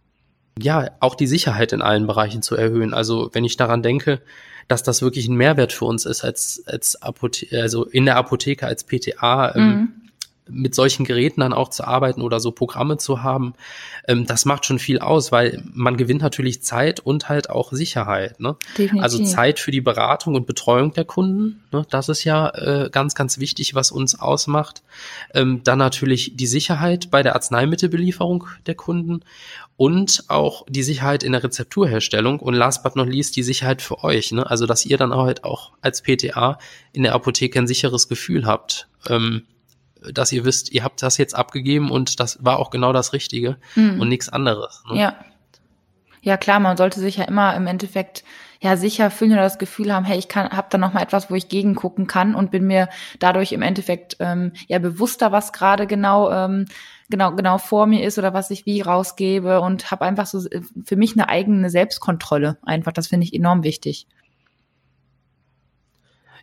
ja, 0.58 0.88
auch 1.00 1.14
die 1.14 1.26
Sicherheit 1.26 1.72
in 1.72 1.82
allen 1.82 2.06
Bereichen 2.06 2.40
zu 2.42 2.56
erhöhen. 2.56 2.94
Also 2.94 3.28
wenn 3.34 3.44
ich 3.44 3.56
daran 3.58 3.82
denke, 3.82 4.22
dass 4.68 4.82
das 4.82 5.02
wirklich 5.02 5.28
ein 5.28 5.36
Mehrwert 5.36 5.72
für 5.72 5.84
uns 5.84 6.06
ist, 6.06 6.24
als, 6.24 6.62
als 6.66 7.00
Apothe 7.02 7.46
also 7.60 7.84
in 7.84 8.06
der 8.06 8.16
Apotheke 8.16 8.66
als 8.66 8.84
PTA, 8.84 9.54
ähm, 9.54 9.68
Mhm. 9.68 9.88
Mit 10.48 10.74
solchen 10.74 11.04
Geräten 11.04 11.40
dann 11.40 11.52
auch 11.52 11.70
zu 11.70 11.84
arbeiten 11.84 12.22
oder 12.22 12.40
so 12.40 12.52
Programme 12.52 12.98
zu 12.98 13.22
haben, 13.22 13.54
ähm, 14.06 14.26
das 14.26 14.44
macht 14.44 14.64
schon 14.66 14.78
viel 14.78 14.98
aus, 14.98 15.32
weil 15.32 15.62
man 15.72 15.96
gewinnt 15.96 16.22
natürlich 16.22 16.62
Zeit 16.62 17.00
und 17.00 17.28
halt 17.28 17.50
auch 17.50 17.72
Sicherheit. 17.72 18.38
Ne? 18.40 18.56
Definitiv. 18.78 19.02
Also 19.02 19.24
Zeit 19.24 19.58
für 19.58 19.70
die 19.70 19.80
Beratung 19.80 20.34
und 20.34 20.46
Betreuung 20.46 20.92
der 20.92 21.04
Kunden, 21.04 21.62
ne? 21.72 21.86
das 21.90 22.08
ist 22.08 22.24
ja 22.24 22.48
äh, 22.50 22.90
ganz, 22.90 23.14
ganz 23.14 23.38
wichtig, 23.38 23.74
was 23.74 23.90
uns 23.90 24.18
ausmacht. 24.18 24.82
Ähm, 25.34 25.62
dann 25.64 25.78
natürlich 25.78 26.36
die 26.36 26.46
Sicherheit 26.46 27.10
bei 27.10 27.22
der 27.22 27.34
Arzneimittelbelieferung 27.34 28.46
der 28.66 28.74
Kunden 28.74 29.22
und 29.76 30.24
auch 30.28 30.64
die 30.68 30.82
Sicherheit 30.82 31.22
in 31.22 31.32
der 31.32 31.42
Rezepturherstellung 31.42 32.40
und 32.40 32.54
last 32.54 32.82
but 32.82 32.96
not 32.96 33.08
least 33.08 33.36
die 33.36 33.42
Sicherheit 33.42 33.82
für 33.82 34.02
euch. 34.04 34.32
Ne? 34.32 34.48
Also 34.48 34.66
dass 34.66 34.86
ihr 34.86 34.96
dann 34.96 35.14
halt 35.14 35.44
auch 35.44 35.72
als 35.82 36.02
PTA 36.02 36.58
in 36.92 37.02
der 37.02 37.14
Apotheke 37.14 37.58
ein 37.58 37.66
sicheres 37.66 38.08
Gefühl 38.08 38.46
habt. 38.46 38.88
Ähm, 39.08 39.42
dass 40.12 40.32
ihr 40.32 40.44
wisst, 40.44 40.70
ihr 40.72 40.84
habt 40.84 41.02
das 41.02 41.18
jetzt 41.18 41.34
abgegeben 41.34 41.90
und 41.90 42.20
das 42.20 42.44
war 42.44 42.58
auch 42.58 42.70
genau 42.70 42.92
das 42.92 43.12
Richtige 43.12 43.56
Mhm. 43.74 44.00
und 44.00 44.08
nichts 44.08 44.28
anderes. 44.28 44.82
Ne? 44.90 45.00
Ja. 45.00 45.14
Ja, 46.22 46.36
klar, 46.36 46.58
man 46.58 46.76
sollte 46.76 46.98
sich 46.98 47.18
ja 47.18 47.24
immer 47.24 47.54
im 47.54 47.68
Endeffekt 47.68 48.24
ja 48.60 48.76
sicher 48.76 49.12
fühlen 49.12 49.32
oder 49.32 49.42
das 49.42 49.58
Gefühl 49.58 49.94
haben, 49.94 50.04
hey, 50.04 50.18
ich 50.18 50.26
kann, 50.26 50.50
habe 50.50 50.66
da 50.70 50.76
noch 50.76 50.92
mal 50.92 51.02
etwas, 51.02 51.30
wo 51.30 51.36
ich 51.36 51.48
gegengucken 51.48 52.08
kann 52.08 52.34
und 52.34 52.50
bin 52.50 52.66
mir 52.66 52.88
dadurch 53.20 53.52
im 53.52 53.62
Endeffekt 53.62 54.16
ähm, 54.18 54.52
ja 54.66 54.80
bewusster, 54.80 55.30
was 55.30 55.52
gerade 55.52 55.86
genau 55.86 56.32
ähm, 56.32 56.66
genau 57.10 57.32
genau 57.32 57.58
vor 57.58 57.86
mir 57.86 58.02
ist 58.04 58.18
oder 58.18 58.34
was 58.34 58.50
ich 58.50 58.66
wie 58.66 58.80
rausgebe 58.80 59.60
und 59.60 59.92
habe 59.92 60.04
einfach 60.04 60.26
so 60.26 60.48
äh, 60.48 60.62
für 60.84 60.96
mich 60.96 61.12
eine 61.12 61.28
eigene 61.28 61.70
Selbstkontrolle. 61.70 62.58
Einfach, 62.62 62.92
das 62.92 63.06
finde 63.06 63.24
ich 63.24 63.32
enorm 63.32 63.62
wichtig. 63.62 64.08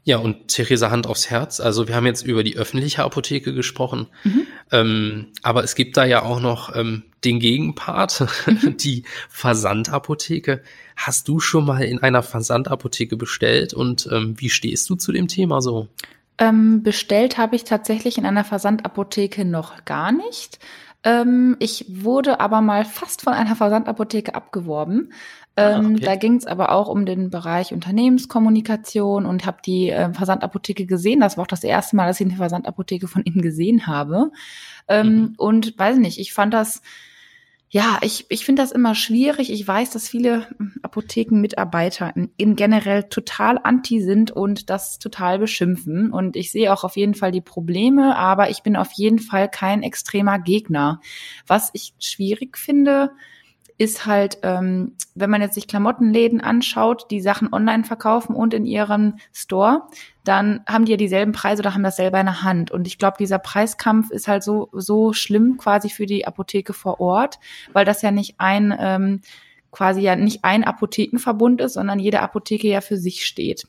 Ja, 0.05 0.17
und 0.17 0.49
Theresa 0.49 0.91
Hand 0.91 1.07
aufs 1.07 1.29
Herz. 1.29 1.59
Also 1.61 1.87
wir 1.87 1.95
haben 1.95 2.05
jetzt 2.05 2.25
über 2.25 2.43
die 2.43 2.57
öffentliche 2.57 3.03
Apotheke 3.03 3.53
gesprochen, 3.53 4.07
Mhm. 4.23 4.47
ähm, 4.71 5.27
aber 5.43 5.63
es 5.63 5.75
gibt 5.75 5.95
da 5.95 6.03
ja 6.03 6.23
auch 6.23 6.41
noch 6.41 6.75
ähm, 6.75 7.03
den 7.23 7.39
Gegenpart, 7.39 8.25
die 8.81 9.03
Versandapotheke. 9.29 10.61
Hast 10.97 11.27
du 11.27 11.39
schon 11.39 11.65
mal 11.65 11.83
in 11.83 11.99
einer 11.99 12.21
Versandapotheke 12.21 13.15
bestellt 13.15 13.73
und 13.73 14.07
ähm, 14.11 14.35
wie 14.37 14.49
stehst 14.49 14.89
du 14.89 14.95
zu 14.95 15.11
dem 15.11 15.27
Thema 15.27 15.61
so? 15.61 15.87
Ähm, 16.37 16.83
bestellt 16.83 17.37
habe 17.37 17.55
ich 17.55 17.63
tatsächlich 17.63 18.17
in 18.17 18.25
einer 18.25 18.43
Versandapotheke 18.43 19.45
noch 19.45 19.85
gar 19.85 20.11
nicht. 20.11 20.59
Ähm, 21.03 21.55
ich 21.59 21.85
wurde 21.87 22.39
aber 22.39 22.61
mal 22.61 22.85
fast 22.85 23.21
von 23.21 23.33
einer 23.33 23.55
Versandapotheke 23.55 24.35
abgeworben. 24.35 25.13
Ah, 25.55 25.77
Ähm, 25.77 25.95
okay. 25.95 26.05
Da 26.05 26.15
ging 26.15 26.35
es 26.35 26.47
aber 26.47 26.71
auch 26.71 26.87
um 26.87 27.05
den 27.05 27.29
Bereich 27.29 27.73
Unternehmenskommunikation 27.73 29.25
und 29.25 29.45
habe 29.45 29.57
die 29.65 29.89
äh, 29.89 30.11
Versandapotheke 30.13 30.85
gesehen. 30.85 31.19
Das 31.19 31.37
war 31.37 31.43
auch 31.43 31.47
das 31.47 31.63
erste 31.63 31.95
Mal, 31.95 32.07
dass 32.07 32.19
ich 32.19 32.27
eine 32.27 32.37
Versandapotheke 32.37 33.07
von 33.07 33.21
innen 33.23 33.41
gesehen 33.41 33.87
habe. 33.87 34.31
Ähm, 34.87 35.07
Mhm. 35.07 35.33
Und 35.37 35.77
weiß 35.77 35.97
nicht, 35.97 36.19
ich 36.19 36.33
fand 36.33 36.53
das, 36.53 36.81
ja, 37.69 37.97
ich, 38.01 38.25
ich 38.29 38.45
finde 38.45 38.61
das 38.61 38.71
immer 38.71 38.93
schwierig. 38.93 39.51
Ich 39.51 39.67
weiß, 39.67 39.89
dass 39.91 40.07
viele 40.07 40.47
hm, 40.59 40.73
Apothekenmitarbeiter 40.83 42.15
in, 42.15 42.29
in 42.37 42.55
generell 42.55 43.03
total 43.03 43.59
anti 43.63 44.01
sind 44.01 44.29
und 44.31 44.69
das 44.69 44.99
total 44.99 45.39
beschimpfen. 45.39 46.11
Und 46.11 46.35
ich 46.35 46.51
sehe 46.51 46.71
auch 46.71 46.83
auf 46.83 46.95
jeden 46.97 47.15
Fall 47.15 47.31
die 47.31 47.41
Probleme, 47.41 48.15
aber 48.15 48.49
ich 48.51 48.61
bin 48.63 48.75
auf 48.75 48.91
jeden 48.93 49.19
Fall 49.19 49.49
kein 49.49 49.81
extremer 49.81 50.37
Gegner. 50.39 50.99
Was 51.47 51.71
ich 51.73 51.93
schwierig 51.99 52.57
finde, 52.59 53.11
ist 53.77 54.05
halt, 54.05 54.37
ähm, 54.43 54.95
wenn 55.15 55.29
man 55.29 55.41
jetzt 55.41 55.55
sich 55.55 55.67
Klamottenläden 55.67 56.41
anschaut, 56.41 57.07
die 57.11 57.21
Sachen 57.21 57.53
online 57.53 57.83
verkaufen 57.83 58.35
und 58.35 58.53
in 58.53 58.65
ihrem 58.65 59.15
Store, 59.31 59.83
dann 60.23 60.61
haben 60.67 60.85
die 60.85 60.91
ja 60.91 60.97
dieselben 60.97 61.31
Preise 61.31 61.61
oder 61.61 61.73
haben 61.73 61.83
das 61.83 61.95
selber 61.95 62.19
in 62.19 62.25
der 62.25 62.43
Hand. 62.43 62.71
Und 62.71 62.87
ich 62.87 62.97
glaube, 62.97 63.17
dieser 63.19 63.39
Preiskampf 63.39 64.11
ist 64.11 64.27
halt 64.27 64.43
so, 64.43 64.69
so 64.71 65.13
schlimm 65.13 65.57
quasi 65.57 65.89
für 65.89 66.05
die 66.05 66.25
Apotheke 66.25 66.73
vor 66.73 66.99
Ort, 66.99 67.39
weil 67.73 67.85
das 67.85 68.01
ja 68.01 68.11
nicht 68.11 68.35
ein, 68.37 68.75
ähm, 68.79 69.21
quasi 69.71 70.01
ja 70.01 70.15
nicht 70.15 70.43
ein 70.43 70.63
Apothekenverbund 70.63 71.61
ist, 71.61 71.73
sondern 71.73 71.99
jede 71.99 72.21
Apotheke 72.21 72.67
ja 72.67 72.81
für 72.81 72.97
sich 72.97 73.25
steht. 73.25 73.67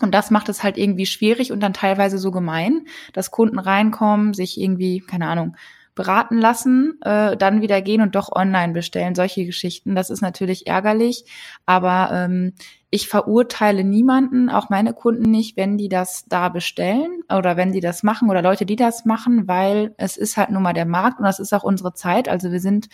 Und 0.00 0.12
das 0.12 0.30
macht 0.30 0.48
es 0.48 0.62
halt 0.62 0.78
irgendwie 0.78 1.06
schwierig 1.06 1.52
und 1.52 1.60
dann 1.60 1.74
teilweise 1.74 2.18
so 2.18 2.30
gemein, 2.30 2.86
dass 3.12 3.30
Kunden 3.30 3.58
reinkommen, 3.58 4.34
sich 4.34 4.60
irgendwie, 4.60 5.00
keine 5.00 5.28
Ahnung, 5.28 5.56
beraten 5.94 6.38
lassen, 6.38 6.98
äh, 7.02 7.36
dann 7.36 7.60
wieder 7.60 7.82
gehen 7.82 8.00
und 8.00 8.14
doch 8.14 8.32
online 8.32 8.72
bestellen. 8.72 9.14
Solche 9.14 9.44
Geschichten, 9.44 9.94
das 9.94 10.10
ist 10.10 10.22
natürlich 10.22 10.66
ärgerlich, 10.66 11.24
aber 11.66 12.10
ähm, 12.12 12.54
ich 12.94 13.08
verurteile 13.08 13.84
niemanden, 13.84 14.50
auch 14.50 14.68
meine 14.68 14.92
Kunden 14.92 15.30
nicht, 15.30 15.56
wenn 15.56 15.78
die 15.78 15.88
das 15.88 16.26
da 16.28 16.50
bestellen 16.50 17.22
oder 17.34 17.56
wenn 17.56 17.72
die 17.72 17.80
das 17.80 18.02
machen 18.02 18.28
oder 18.28 18.42
Leute, 18.42 18.66
die 18.66 18.76
das 18.76 19.06
machen, 19.06 19.48
weil 19.48 19.94
es 19.96 20.18
ist 20.18 20.36
halt 20.36 20.50
nun 20.50 20.62
mal 20.62 20.74
der 20.74 20.84
Markt 20.84 21.18
und 21.18 21.24
das 21.24 21.38
ist 21.38 21.54
auch 21.54 21.62
unsere 21.62 21.94
Zeit. 21.94 22.28
Also 22.28 22.52
wir 22.52 22.60
sind 22.60 22.90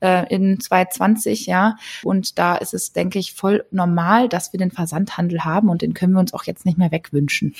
äh, 0.00 0.32
in 0.32 0.60
2020, 0.60 1.46
ja, 1.46 1.74
und 2.04 2.38
da 2.38 2.54
ist 2.54 2.74
es, 2.74 2.92
denke 2.92 3.18
ich, 3.18 3.34
voll 3.34 3.64
normal, 3.72 4.28
dass 4.28 4.52
wir 4.52 4.58
den 4.58 4.70
Versandhandel 4.70 5.44
haben 5.44 5.68
und 5.68 5.82
den 5.82 5.94
können 5.94 6.12
wir 6.12 6.20
uns 6.20 6.32
auch 6.32 6.44
jetzt 6.44 6.64
nicht 6.64 6.78
mehr 6.78 6.92
wegwünschen. 6.92 7.54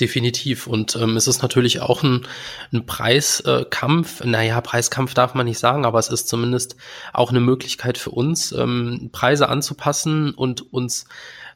Definitiv. 0.00 0.66
Und 0.66 0.96
ähm, 0.96 1.16
es 1.16 1.26
ist 1.26 1.42
natürlich 1.42 1.80
auch 1.80 2.02
ein, 2.02 2.26
ein 2.72 2.86
Preiskampf. 2.86 4.24
Naja, 4.24 4.60
Preiskampf 4.60 5.14
darf 5.14 5.34
man 5.34 5.46
nicht 5.46 5.58
sagen, 5.58 5.84
aber 5.84 5.98
es 5.98 6.08
ist 6.08 6.28
zumindest 6.28 6.76
auch 7.12 7.30
eine 7.30 7.40
Möglichkeit 7.40 7.98
für 7.98 8.10
uns, 8.10 8.52
ähm, 8.52 9.10
Preise 9.12 9.48
anzupassen 9.48 10.34
und 10.34 10.72
uns 10.72 11.06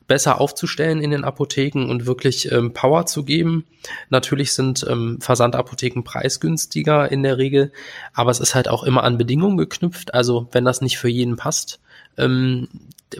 besser 0.06 0.40
aufzustellen 0.40 1.00
in 1.00 1.10
den 1.10 1.24
Apotheken 1.24 1.88
und 1.88 2.06
wirklich 2.06 2.50
ähm, 2.50 2.72
Power 2.72 3.06
zu 3.06 3.24
geben. 3.24 3.64
Natürlich 4.10 4.52
sind 4.52 4.84
ähm, 4.88 5.18
Versandapotheken 5.20 6.02
preisgünstiger 6.02 7.10
in 7.10 7.22
der 7.22 7.38
Regel, 7.38 7.72
aber 8.12 8.30
es 8.30 8.40
ist 8.40 8.54
halt 8.54 8.68
auch 8.68 8.82
immer 8.82 9.04
an 9.04 9.18
Bedingungen 9.18 9.56
geknüpft. 9.56 10.14
Also 10.14 10.48
wenn 10.52 10.64
das 10.64 10.80
nicht 10.80 10.98
für 10.98 11.08
jeden 11.08 11.36
passt, 11.36 11.80
ähm, 12.18 12.68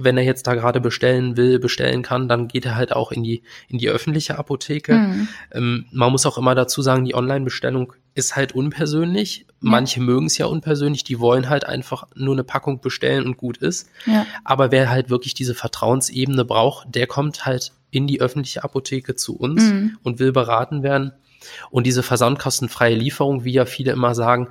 wenn 0.01 0.17
er 0.17 0.25
jetzt 0.25 0.47
da 0.47 0.55
gerade 0.55 0.81
bestellen 0.81 1.37
will, 1.37 1.59
bestellen 1.59 2.03
kann, 2.03 2.29
dann 2.29 2.49
geht 2.49 2.65
er 2.65 2.77
halt 2.77 2.93
auch 2.93 3.13
in 3.13 3.23
die, 3.23 3.43
in 3.69 3.79
die 3.79 3.89
öffentliche 3.89 4.39
Apotheke. 4.39 4.95
Mhm. 4.95 5.29
Ähm, 5.53 5.85
man 5.93 6.13
muss 6.13 6.27
auch 6.27 6.39
immer 6.39 6.55
dazu 6.55 6.83
sagen, 6.83 7.05
die 7.05 7.15
Online-Bestellung 7.15 7.93
ist 8.15 8.37
halt 8.37 8.55
unpersönlich. 8.55 9.47
Manche 9.61 10.01
mögen 10.01 10.27
es 10.27 10.37
ja 10.39 10.47
unpersönlich, 10.47 11.05
die 11.05 11.19
wollen 11.21 11.49
halt 11.49 11.65
einfach 11.67 12.09
nur 12.15 12.35
eine 12.35 12.45
Packung 12.45 12.81
bestellen 12.81 13.25
und 13.27 13.37
gut 13.37 13.57
ist. 13.59 13.89
Ja. 14.07 14.27
Aber 14.45 14.71
wer 14.73 14.91
halt 14.91 15.09
wirklich 15.09 15.35
diese 15.35 15.55
Vertrauensebene 15.55 16.45
braucht, 16.45 16.95
der 16.95 17.07
kommt 17.07 17.47
halt 17.47 17.73
in 17.91 18.07
die 18.07 18.21
öffentliche 18.21 18.65
Apotheke 18.65 19.15
zu 19.15 19.37
uns 19.37 19.63
Mhm. 19.63 19.99
und 20.03 20.19
will 20.19 20.33
beraten 20.33 20.83
werden. 20.83 21.13
Und 21.71 21.87
diese 21.87 22.03
versandkostenfreie 22.03 22.95
Lieferung, 22.95 23.45
wie 23.45 23.53
ja 23.53 23.65
viele 23.65 23.93
immer 23.93 24.15
sagen, 24.15 24.49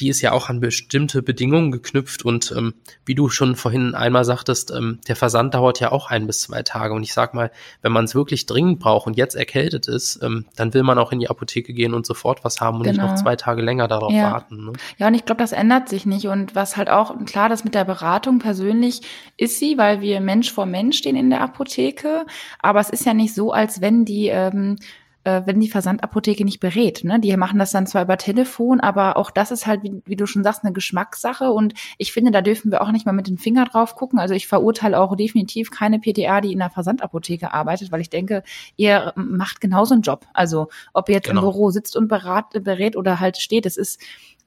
die 0.00 0.08
ist 0.08 0.20
ja 0.22 0.32
auch 0.32 0.48
an 0.48 0.58
bestimmte 0.58 1.22
Bedingungen 1.22 1.70
geknüpft. 1.70 2.24
Und 2.24 2.52
ähm, 2.56 2.74
wie 3.06 3.14
du 3.14 3.28
schon 3.28 3.54
vorhin 3.54 3.94
einmal 3.94 4.24
sagtest, 4.24 4.72
ähm, 4.72 4.98
der 5.06 5.14
Versand 5.14 5.54
dauert 5.54 5.78
ja 5.78 5.92
auch 5.92 6.10
ein 6.10 6.26
bis 6.26 6.40
zwei 6.42 6.62
Tage. 6.64 6.94
Und 6.94 7.04
ich 7.04 7.12
sag 7.12 7.32
mal, 7.32 7.52
wenn 7.82 7.92
man 7.92 8.04
es 8.04 8.14
wirklich 8.16 8.46
dringend 8.46 8.80
braucht 8.80 9.06
und 9.06 9.16
jetzt 9.16 9.36
erkältet 9.36 9.86
ist, 9.86 10.18
ähm, 10.22 10.46
dann 10.56 10.74
will 10.74 10.82
man 10.82 10.98
auch 10.98 11.12
in 11.12 11.20
die 11.20 11.30
Apotheke 11.30 11.72
gehen 11.72 11.94
und 11.94 12.06
sofort 12.06 12.44
was 12.44 12.60
haben 12.60 12.78
und 12.78 12.86
nicht 12.86 12.96
Genau. 12.96 13.06
noch 13.08 13.14
zwei 13.14 13.36
Tage 13.36 13.62
länger 13.62 13.86
darauf 13.86 14.12
Ja. 14.12 14.32
warten. 14.32 14.66
Ne? 14.66 14.72
Ja, 14.98 15.06
und 15.06 15.14
ich 15.14 15.24
glaube, 15.24 15.40
das 15.40 15.52
ändert 15.52 15.88
sich 15.88 16.06
nicht. 16.06 16.26
Und 16.26 16.54
was 16.56 16.76
halt 16.76 16.90
auch, 16.90 17.14
klar, 17.24 17.48
das 17.48 17.62
mit 17.64 17.74
der 17.76 17.84
Beratung 17.84 18.40
persönlich 18.40 19.02
ist 19.36 19.60
sie, 19.60 19.78
weil 19.78 20.00
wir 20.00 20.20
Mensch 20.20 20.52
vor 20.52 20.66
Mensch 20.66 20.98
stehen 20.98 21.16
in 21.16 21.30
der 21.30 21.40
Apotheke. 21.40 22.26
Aber 22.58 22.80
es 22.80 22.90
ist 22.90 23.06
ja 23.06 23.14
nicht 23.14 23.32
so, 23.34 23.52
als 23.52 23.80
wenn 23.80 24.04
die, 24.04 24.26
ähm, 24.28 24.76
äh, 25.24 25.42
wenn 25.46 25.60
die 25.60 25.68
Versandapotheke 25.68 26.44
nicht 26.44 26.60
berät. 26.60 27.02
Ne? 27.02 27.18
Die 27.18 27.36
machen 27.36 27.58
das 27.58 27.72
dann 27.72 27.86
zwar 27.86 28.02
über 28.02 28.16
Telefon, 28.16 28.80
aber 28.80 29.16
auch 29.16 29.30
das 29.30 29.50
ist 29.50 29.66
halt, 29.66 29.82
wie, 29.82 30.02
wie 30.04 30.16
du 30.16 30.26
schon 30.26 30.44
sagst, 30.44 30.64
eine 30.64 30.72
Geschmackssache. 30.72 31.50
Und 31.50 31.74
ich 31.98 32.12
finde, 32.12 32.30
da 32.30 32.42
dürfen 32.42 32.70
wir 32.70 32.82
auch 32.82 32.92
nicht 32.92 33.06
mal 33.06 33.12
mit 33.12 33.26
den 33.26 33.38
Finger 33.38 33.64
drauf 33.64 33.96
gucken. 33.96 34.18
Also 34.18 34.34
ich 34.34 34.46
verurteile 34.46 35.00
auch 35.00 35.16
definitiv 35.16 35.70
keine 35.70 35.98
PTA, 35.98 36.40
die 36.40 36.52
in 36.52 36.58
der 36.58 36.70
Versandapotheke 36.70 37.52
arbeitet, 37.52 37.90
weil 37.90 38.00
ich 38.00 38.10
denke, 38.10 38.42
ihr 38.76 39.12
macht 39.16 39.60
genauso 39.60 39.94
einen 39.94 40.02
Job. 40.02 40.26
Also 40.32 40.68
ob 40.92 41.08
ihr 41.08 41.16
jetzt 41.16 41.28
Genau. 41.28 41.40
im 41.40 41.46
Büro 41.46 41.70
sitzt 41.70 41.96
und 41.96 42.08
berat, 42.08 42.50
berät 42.62 42.96
oder 42.96 43.18
halt 43.18 43.38
steht, 43.38 43.66
es 43.66 43.76
ist 43.76 44.00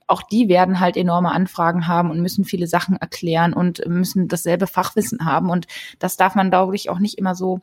auch 0.10 0.24
die 0.24 0.48
werden 0.48 0.80
halt 0.80 0.96
enorme 0.96 1.34
Anfragen 1.34 1.88
haben 1.88 2.12
und 2.12 2.22
müssen 2.22 2.46
viele 2.46 2.68
Sachen 2.68 2.96
erklären 2.96 3.54
und 3.54 3.86
müssen 3.88 4.30
dasselbe 4.30 4.66
Fachwissen 4.66 5.26
haben. 5.26 5.50
Und 5.50 5.68
das 6.00 6.16
darf 6.16 6.34
man, 6.34 6.50
glaube 6.50 6.76
ich, 6.76 6.90
auch 6.90 7.00
nicht 7.00 7.18
immer 7.18 7.36
so 7.36 7.60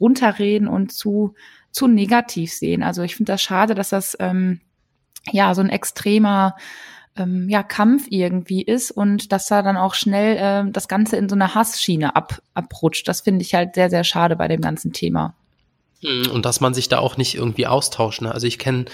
runterreden 0.00 0.68
und 0.68 0.90
zu, 0.90 1.34
zu 1.72 1.88
negativ 1.88 2.52
sehen. 2.52 2.82
Also 2.82 3.02
ich 3.02 3.16
finde 3.16 3.32
das 3.32 3.42
schade, 3.42 3.74
dass 3.74 3.88
das 3.90 4.16
ähm, 4.20 4.60
ja 5.32 5.54
so 5.54 5.62
ein 5.62 5.70
extremer 5.70 6.54
ähm, 7.16 7.48
ja, 7.48 7.62
Kampf 7.62 8.06
irgendwie 8.08 8.62
ist 8.62 8.90
und 8.90 9.32
dass 9.32 9.46
da 9.46 9.62
dann 9.62 9.76
auch 9.76 9.94
schnell 9.94 10.36
ähm, 10.38 10.72
das 10.72 10.88
Ganze 10.88 11.16
in 11.16 11.28
so 11.28 11.34
eine 11.34 11.54
Hassschiene 11.54 12.16
ab, 12.16 12.40
abrutscht. 12.54 13.06
Das 13.08 13.20
finde 13.20 13.42
ich 13.42 13.54
halt 13.54 13.74
sehr, 13.74 13.90
sehr 13.90 14.04
schade 14.04 14.36
bei 14.36 14.48
dem 14.48 14.60
ganzen 14.60 14.92
Thema. 14.92 15.34
Hm, 16.02 16.30
und 16.30 16.46
dass 16.46 16.60
man 16.60 16.74
sich 16.74 16.88
da 16.88 16.98
auch 16.98 17.16
nicht 17.16 17.34
irgendwie 17.34 17.66
austauscht. 17.66 18.22
Ne? 18.22 18.32
Also 18.32 18.46
ich 18.46 18.58
kenne 18.58 18.86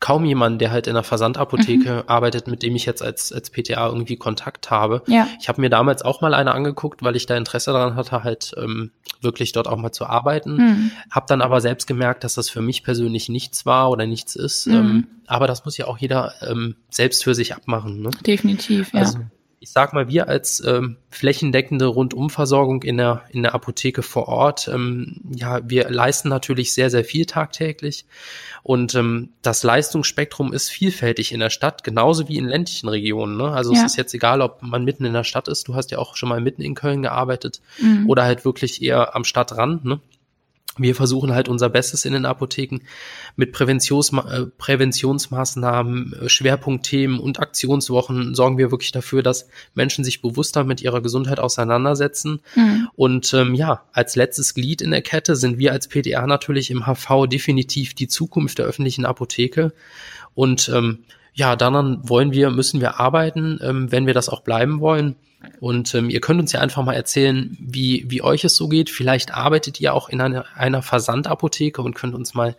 kaum 0.00 0.24
jemanden, 0.24 0.58
der 0.58 0.70
halt 0.70 0.86
in 0.86 0.92
einer 0.92 1.02
Versandapotheke 1.02 1.92
mhm. 1.92 2.02
arbeitet, 2.06 2.46
mit 2.46 2.62
dem 2.62 2.76
ich 2.76 2.86
jetzt 2.86 3.02
als, 3.02 3.32
als 3.32 3.50
PTA 3.50 3.88
irgendwie 3.88 4.16
Kontakt 4.16 4.70
habe. 4.70 5.02
Ja. 5.06 5.26
Ich 5.40 5.48
habe 5.48 5.60
mir 5.60 5.70
damals 5.70 6.02
auch 6.02 6.20
mal 6.20 6.34
eine 6.34 6.52
angeguckt, 6.52 7.02
weil 7.02 7.16
ich 7.16 7.26
da 7.26 7.36
Interesse 7.36 7.72
daran 7.72 7.96
hatte, 7.96 8.22
halt 8.22 8.54
ähm, 8.56 8.92
wirklich 9.20 9.52
dort 9.52 9.68
auch 9.68 9.76
mal 9.76 9.92
zu 9.92 10.06
arbeiten. 10.06 10.56
Mhm. 10.56 10.90
Habe 11.10 11.26
dann 11.28 11.42
aber 11.42 11.60
selbst 11.60 11.86
gemerkt, 11.86 12.24
dass 12.24 12.34
das 12.34 12.50
für 12.50 12.62
mich 12.62 12.82
persönlich 12.82 13.28
nichts 13.28 13.66
war 13.66 13.90
oder 13.90 14.06
nichts 14.06 14.36
ist. 14.36 14.66
Mhm. 14.66 14.74
Ähm, 14.74 15.06
aber 15.26 15.46
das 15.46 15.64
muss 15.64 15.76
ja 15.76 15.86
auch 15.86 15.98
jeder 15.98 16.34
ähm, 16.42 16.76
selbst 16.90 17.24
für 17.24 17.34
sich 17.34 17.54
abmachen. 17.54 18.00
Ne? 18.00 18.10
Definitiv, 18.26 18.92
ja. 18.92 19.00
Also, 19.00 19.20
ich 19.60 19.70
sag 19.70 19.92
mal, 19.92 20.08
wir 20.08 20.28
als 20.28 20.62
ähm, 20.64 20.96
flächendeckende 21.10 21.86
Rundumversorgung 21.86 22.82
in 22.82 22.96
der, 22.96 23.22
in 23.30 23.42
der 23.42 23.54
Apotheke 23.54 24.02
vor 24.02 24.28
Ort, 24.28 24.68
ähm, 24.68 25.20
ja, 25.34 25.60
wir 25.68 25.90
leisten 25.90 26.28
natürlich 26.28 26.72
sehr, 26.72 26.90
sehr 26.90 27.04
viel 27.04 27.26
tagtäglich. 27.26 28.04
Und 28.62 28.94
ähm, 28.94 29.30
das 29.42 29.62
Leistungsspektrum 29.62 30.52
ist 30.52 30.70
vielfältig 30.70 31.32
in 31.32 31.40
der 31.40 31.50
Stadt, 31.50 31.82
genauso 31.82 32.28
wie 32.28 32.36
in 32.36 32.46
ländlichen 32.46 32.88
Regionen. 32.88 33.36
Ne? 33.36 33.50
Also 33.50 33.72
ja. 33.72 33.80
es 33.80 33.92
ist 33.92 33.96
jetzt 33.96 34.14
egal, 34.14 34.42
ob 34.42 34.62
man 34.62 34.84
mitten 34.84 35.04
in 35.04 35.12
der 35.12 35.24
Stadt 35.24 35.48
ist, 35.48 35.66
du 35.66 35.74
hast 35.74 35.90
ja 35.90 35.98
auch 35.98 36.16
schon 36.16 36.28
mal 36.28 36.40
mitten 36.40 36.62
in 36.62 36.74
Köln 36.74 37.02
gearbeitet 37.02 37.60
mhm. 37.80 38.08
oder 38.08 38.24
halt 38.24 38.44
wirklich 38.44 38.82
eher 38.82 39.16
am 39.16 39.24
Stadtrand. 39.24 39.84
Ne? 39.84 40.00
Wir 40.82 40.94
versuchen 40.94 41.32
halt 41.32 41.48
unser 41.48 41.68
Bestes 41.68 42.04
in 42.04 42.12
den 42.12 42.26
Apotheken 42.26 42.80
mit 43.36 43.52
Präventions 43.52 44.12
äh, 44.12 44.46
Präventionsmaßnahmen, 44.56 46.12
äh, 46.12 46.28
Schwerpunktthemen 46.28 47.18
und 47.18 47.40
Aktionswochen 47.40 48.34
sorgen 48.34 48.58
wir 48.58 48.70
wirklich 48.70 48.92
dafür, 48.92 49.22
dass 49.22 49.48
Menschen 49.74 50.04
sich 50.04 50.22
bewusster 50.22 50.64
mit 50.64 50.80
ihrer 50.82 51.00
Gesundheit 51.00 51.40
auseinandersetzen. 51.40 52.40
Mhm. 52.54 52.88
Und 52.94 53.34
ähm, 53.34 53.54
ja, 53.54 53.82
als 53.92 54.16
letztes 54.16 54.54
Glied 54.54 54.82
in 54.82 54.90
der 54.90 55.02
Kette 55.02 55.36
sind 55.36 55.58
wir 55.58 55.72
als 55.72 55.88
PDA 55.88 56.26
natürlich 56.26 56.70
im 56.70 56.86
HV 56.86 57.26
definitiv 57.26 57.94
die 57.94 58.08
Zukunft 58.08 58.58
der 58.58 58.66
öffentlichen 58.66 59.04
Apotheke. 59.04 59.72
Und 60.34 60.70
ähm, 60.74 61.04
ja, 61.34 61.56
daran 61.56 62.00
wollen 62.02 62.32
wir, 62.32 62.50
müssen 62.50 62.80
wir 62.80 62.98
arbeiten, 63.00 63.58
ähm, 63.62 63.92
wenn 63.92 64.06
wir 64.06 64.14
das 64.14 64.28
auch 64.28 64.40
bleiben 64.40 64.80
wollen. 64.80 65.16
Und 65.60 65.94
ähm, 65.94 66.10
ihr 66.10 66.20
könnt 66.20 66.40
uns 66.40 66.50
ja 66.52 66.60
einfach 66.60 66.82
mal 66.82 66.94
erzählen, 66.94 67.56
wie, 67.60 68.04
wie 68.08 68.22
euch 68.22 68.44
es 68.44 68.56
so 68.56 68.68
geht. 68.68 68.90
Vielleicht 68.90 69.32
arbeitet 69.32 69.80
ihr 69.80 69.94
auch 69.94 70.08
in 70.08 70.20
einer, 70.20 70.44
einer 70.56 70.82
Versandapotheke 70.82 71.80
und 71.80 71.94
könnt 71.94 72.14
uns 72.14 72.34
mal 72.34 72.56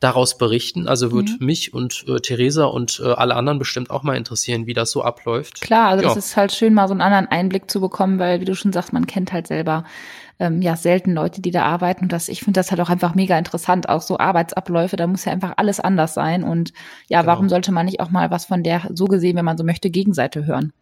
daraus 0.00 0.38
berichten. 0.38 0.88
Also 0.88 1.12
wird 1.12 1.28
mhm. 1.38 1.46
mich 1.46 1.74
und 1.74 2.04
äh, 2.08 2.20
Theresa 2.20 2.64
und 2.64 3.00
äh, 3.04 3.08
alle 3.10 3.36
anderen 3.36 3.58
bestimmt 3.58 3.90
auch 3.90 4.02
mal 4.02 4.16
interessieren, 4.16 4.66
wie 4.66 4.72
das 4.72 4.90
so 4.90 5.02
abläuft. 5.02 5.60
Klar, 5.60 5.88
also 5.88 6.02
ja. 6.02 6.08
das 6.08 6.24
ist 6.24 6.36
halt 6.36 6.52
schön, 6.52 6.72
mal 6.72 6.88
so 6.88 6.94
einen 6.94 7.02
anderen 7.02 7.26
Einblick 7.26 7.70
zu 7.70 7.80
bekommen, 7.80 8.18
weil, 8.18 8.40
wie 8.40 8.46
du 8.46 8.54
schon 8.54 8.72
sagst, 8.72 8.94
man 8.94 9.06
kennt 9.06 9.32
halt 9.32 9.46
selber 9.46 9.84
ähm, 10.38 10.62
ja 10.62 10.76
selten 10.76 11.12
Leute, 11.12 11.40
die 11.40 11.50
da 11.50 11.64
arbeiten. 11.64 12.04
Und 12.04 12.12
das, 12.12 12.28
ich 12.28 12.40
finde 12.40 12.58
das 12.60 12.70
halt 12.70 12.80
auch 12.80 12.90
einfach 12.90 13.14
mega 13.14 13.38
interessant, 13.38 13.88
auch 13.88 14.02
so 14.02 14.18
Arbeitsabläufe, 14.18 14.96
da 14.96 15.06
muss 15.06 15.24
ja 15.24 15.32
einfach 15.32 15.54
alles 15.56 15.80
anders 15.80 16.14
sein. 16.14 16.44
Und 16.44 16.72
ja, 17.08 17.20
genau. 17.20 17.32
warum 17.32 17.48
sollte 17.48 17.72
man 17.72 17.86
nicht 17.86 18.00
auch 18.00 18.10
mal 18.10 18.30
was 18.30 18.46
von 18.46 18.62
der, 18.62 18.82
so 18.92 19.06
gesehen, 19.06 19.36
wenn 19.36 19.44
man 19.44 19.58
so 19.58 19.64
möchte, 19.64 19.90
Gegenseite 19.90 20.46
hören? 20.46 20.72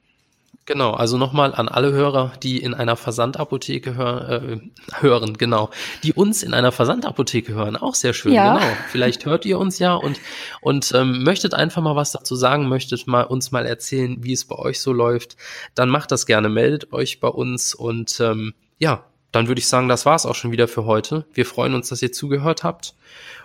Genau, 0.65 0.93
also 0.93 1.19
nochmal 1.19 1.53
an 1.57 1.69
alle 1.69 1.91
Hörer, 1.91 2.33
die 2.41 2.59
in 2.59 2.73
einer 2.73 2.95
Versandapotheke 2.95 3.97
hör, 3.97 4.31
äh, 4.31 4.61
hören, 5.01 5.37
genau, 5.37 5.71
die 6.05 6.13
uns 6.13 6.45
in 6.45 6.55
einer 6.55 6.71
Versandapotheke 6.71 7.53
hören, 7.53 7.75
auch 7.75 7.97
sehr 7.97 8.13
schön, 8.13 8.33
ja. 8.33 8.59
genau. 8.59 8.67
Vielleicht 8.89 9.27
hört 9.27 9.45
ihr 9.45 9.59
uns 9.59 9.81
ja 9.81 9.95
und 9.95 10.21
und 10.61 10.93
ähm, 10.95 11.25
möchtet 11.25 11.55
einfach 11.55 11.83
mal 11.83 11.97
was 11.97 12.13
dazu 12.13 12.37
sagen, 12.37 12.69
möchtet 12.69 13.09
mal 13.09 13.25
uns 13.25 13.51
mal 13.51 13.67
erzählen, 13.67 14.23
wie 14.23 14.33
es 14.33 14.45
bei 14.45 14.55
euch 14.55 14.81
so 14.81 14.93
läuft, 14.93 15.37
dann 15.75 15.89
macht 15.89 16.13
das 16.13 16.27
gerne, 16.27 16.49
meldet 16.49 16.93
euch 16.93 17.19
bei 17.19 17.29
uns 17.29 17.75
und 17.75 18.21
ähm, 18.21 18.55
ja, 18.79 19.05
dann 19.33 19.49
würde 19.49 19.59
ich 19.59 19.67
sagen, 19.67 19.89
das 19.89 20.07
war's 20.07 20.27
auch 20.27 20.35
schon 20.35 20.53
wieder 20.53 20.69
für 20.69 20.85
heute. 20.85 21.25
Wir 21.35 21.47
freuen 21.47 21.75
uns, 21.75 21.89
dass 21.89 22.03
ihr 22.03 22.13
zugehört 22.13 22.63
habt 22.65 22.95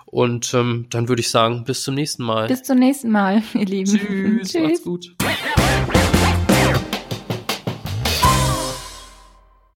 und 0.05 0.53
ähm, 0.53 0.85
dann 0.89 1.09
würde 1.09 1.19
ich 1.21 1.29
sagen, 1.29 1.63
bis 1.65 1.83
zum 1.83 1.95
nächsten 1.95 2.23
Mal. 2.23 2.47
Bis 2.47 2.63
zum 2.63 2.77
nächsten 2.77 3.09
Mal, 3.11 3.41
ihr 3.53 3.65
Lieben. 3.65 3.97
Tschüss, 3.97 4.49
Tschüss. 4.51 4.61
macht's 4.61 4.83
gut. 4.83 5.15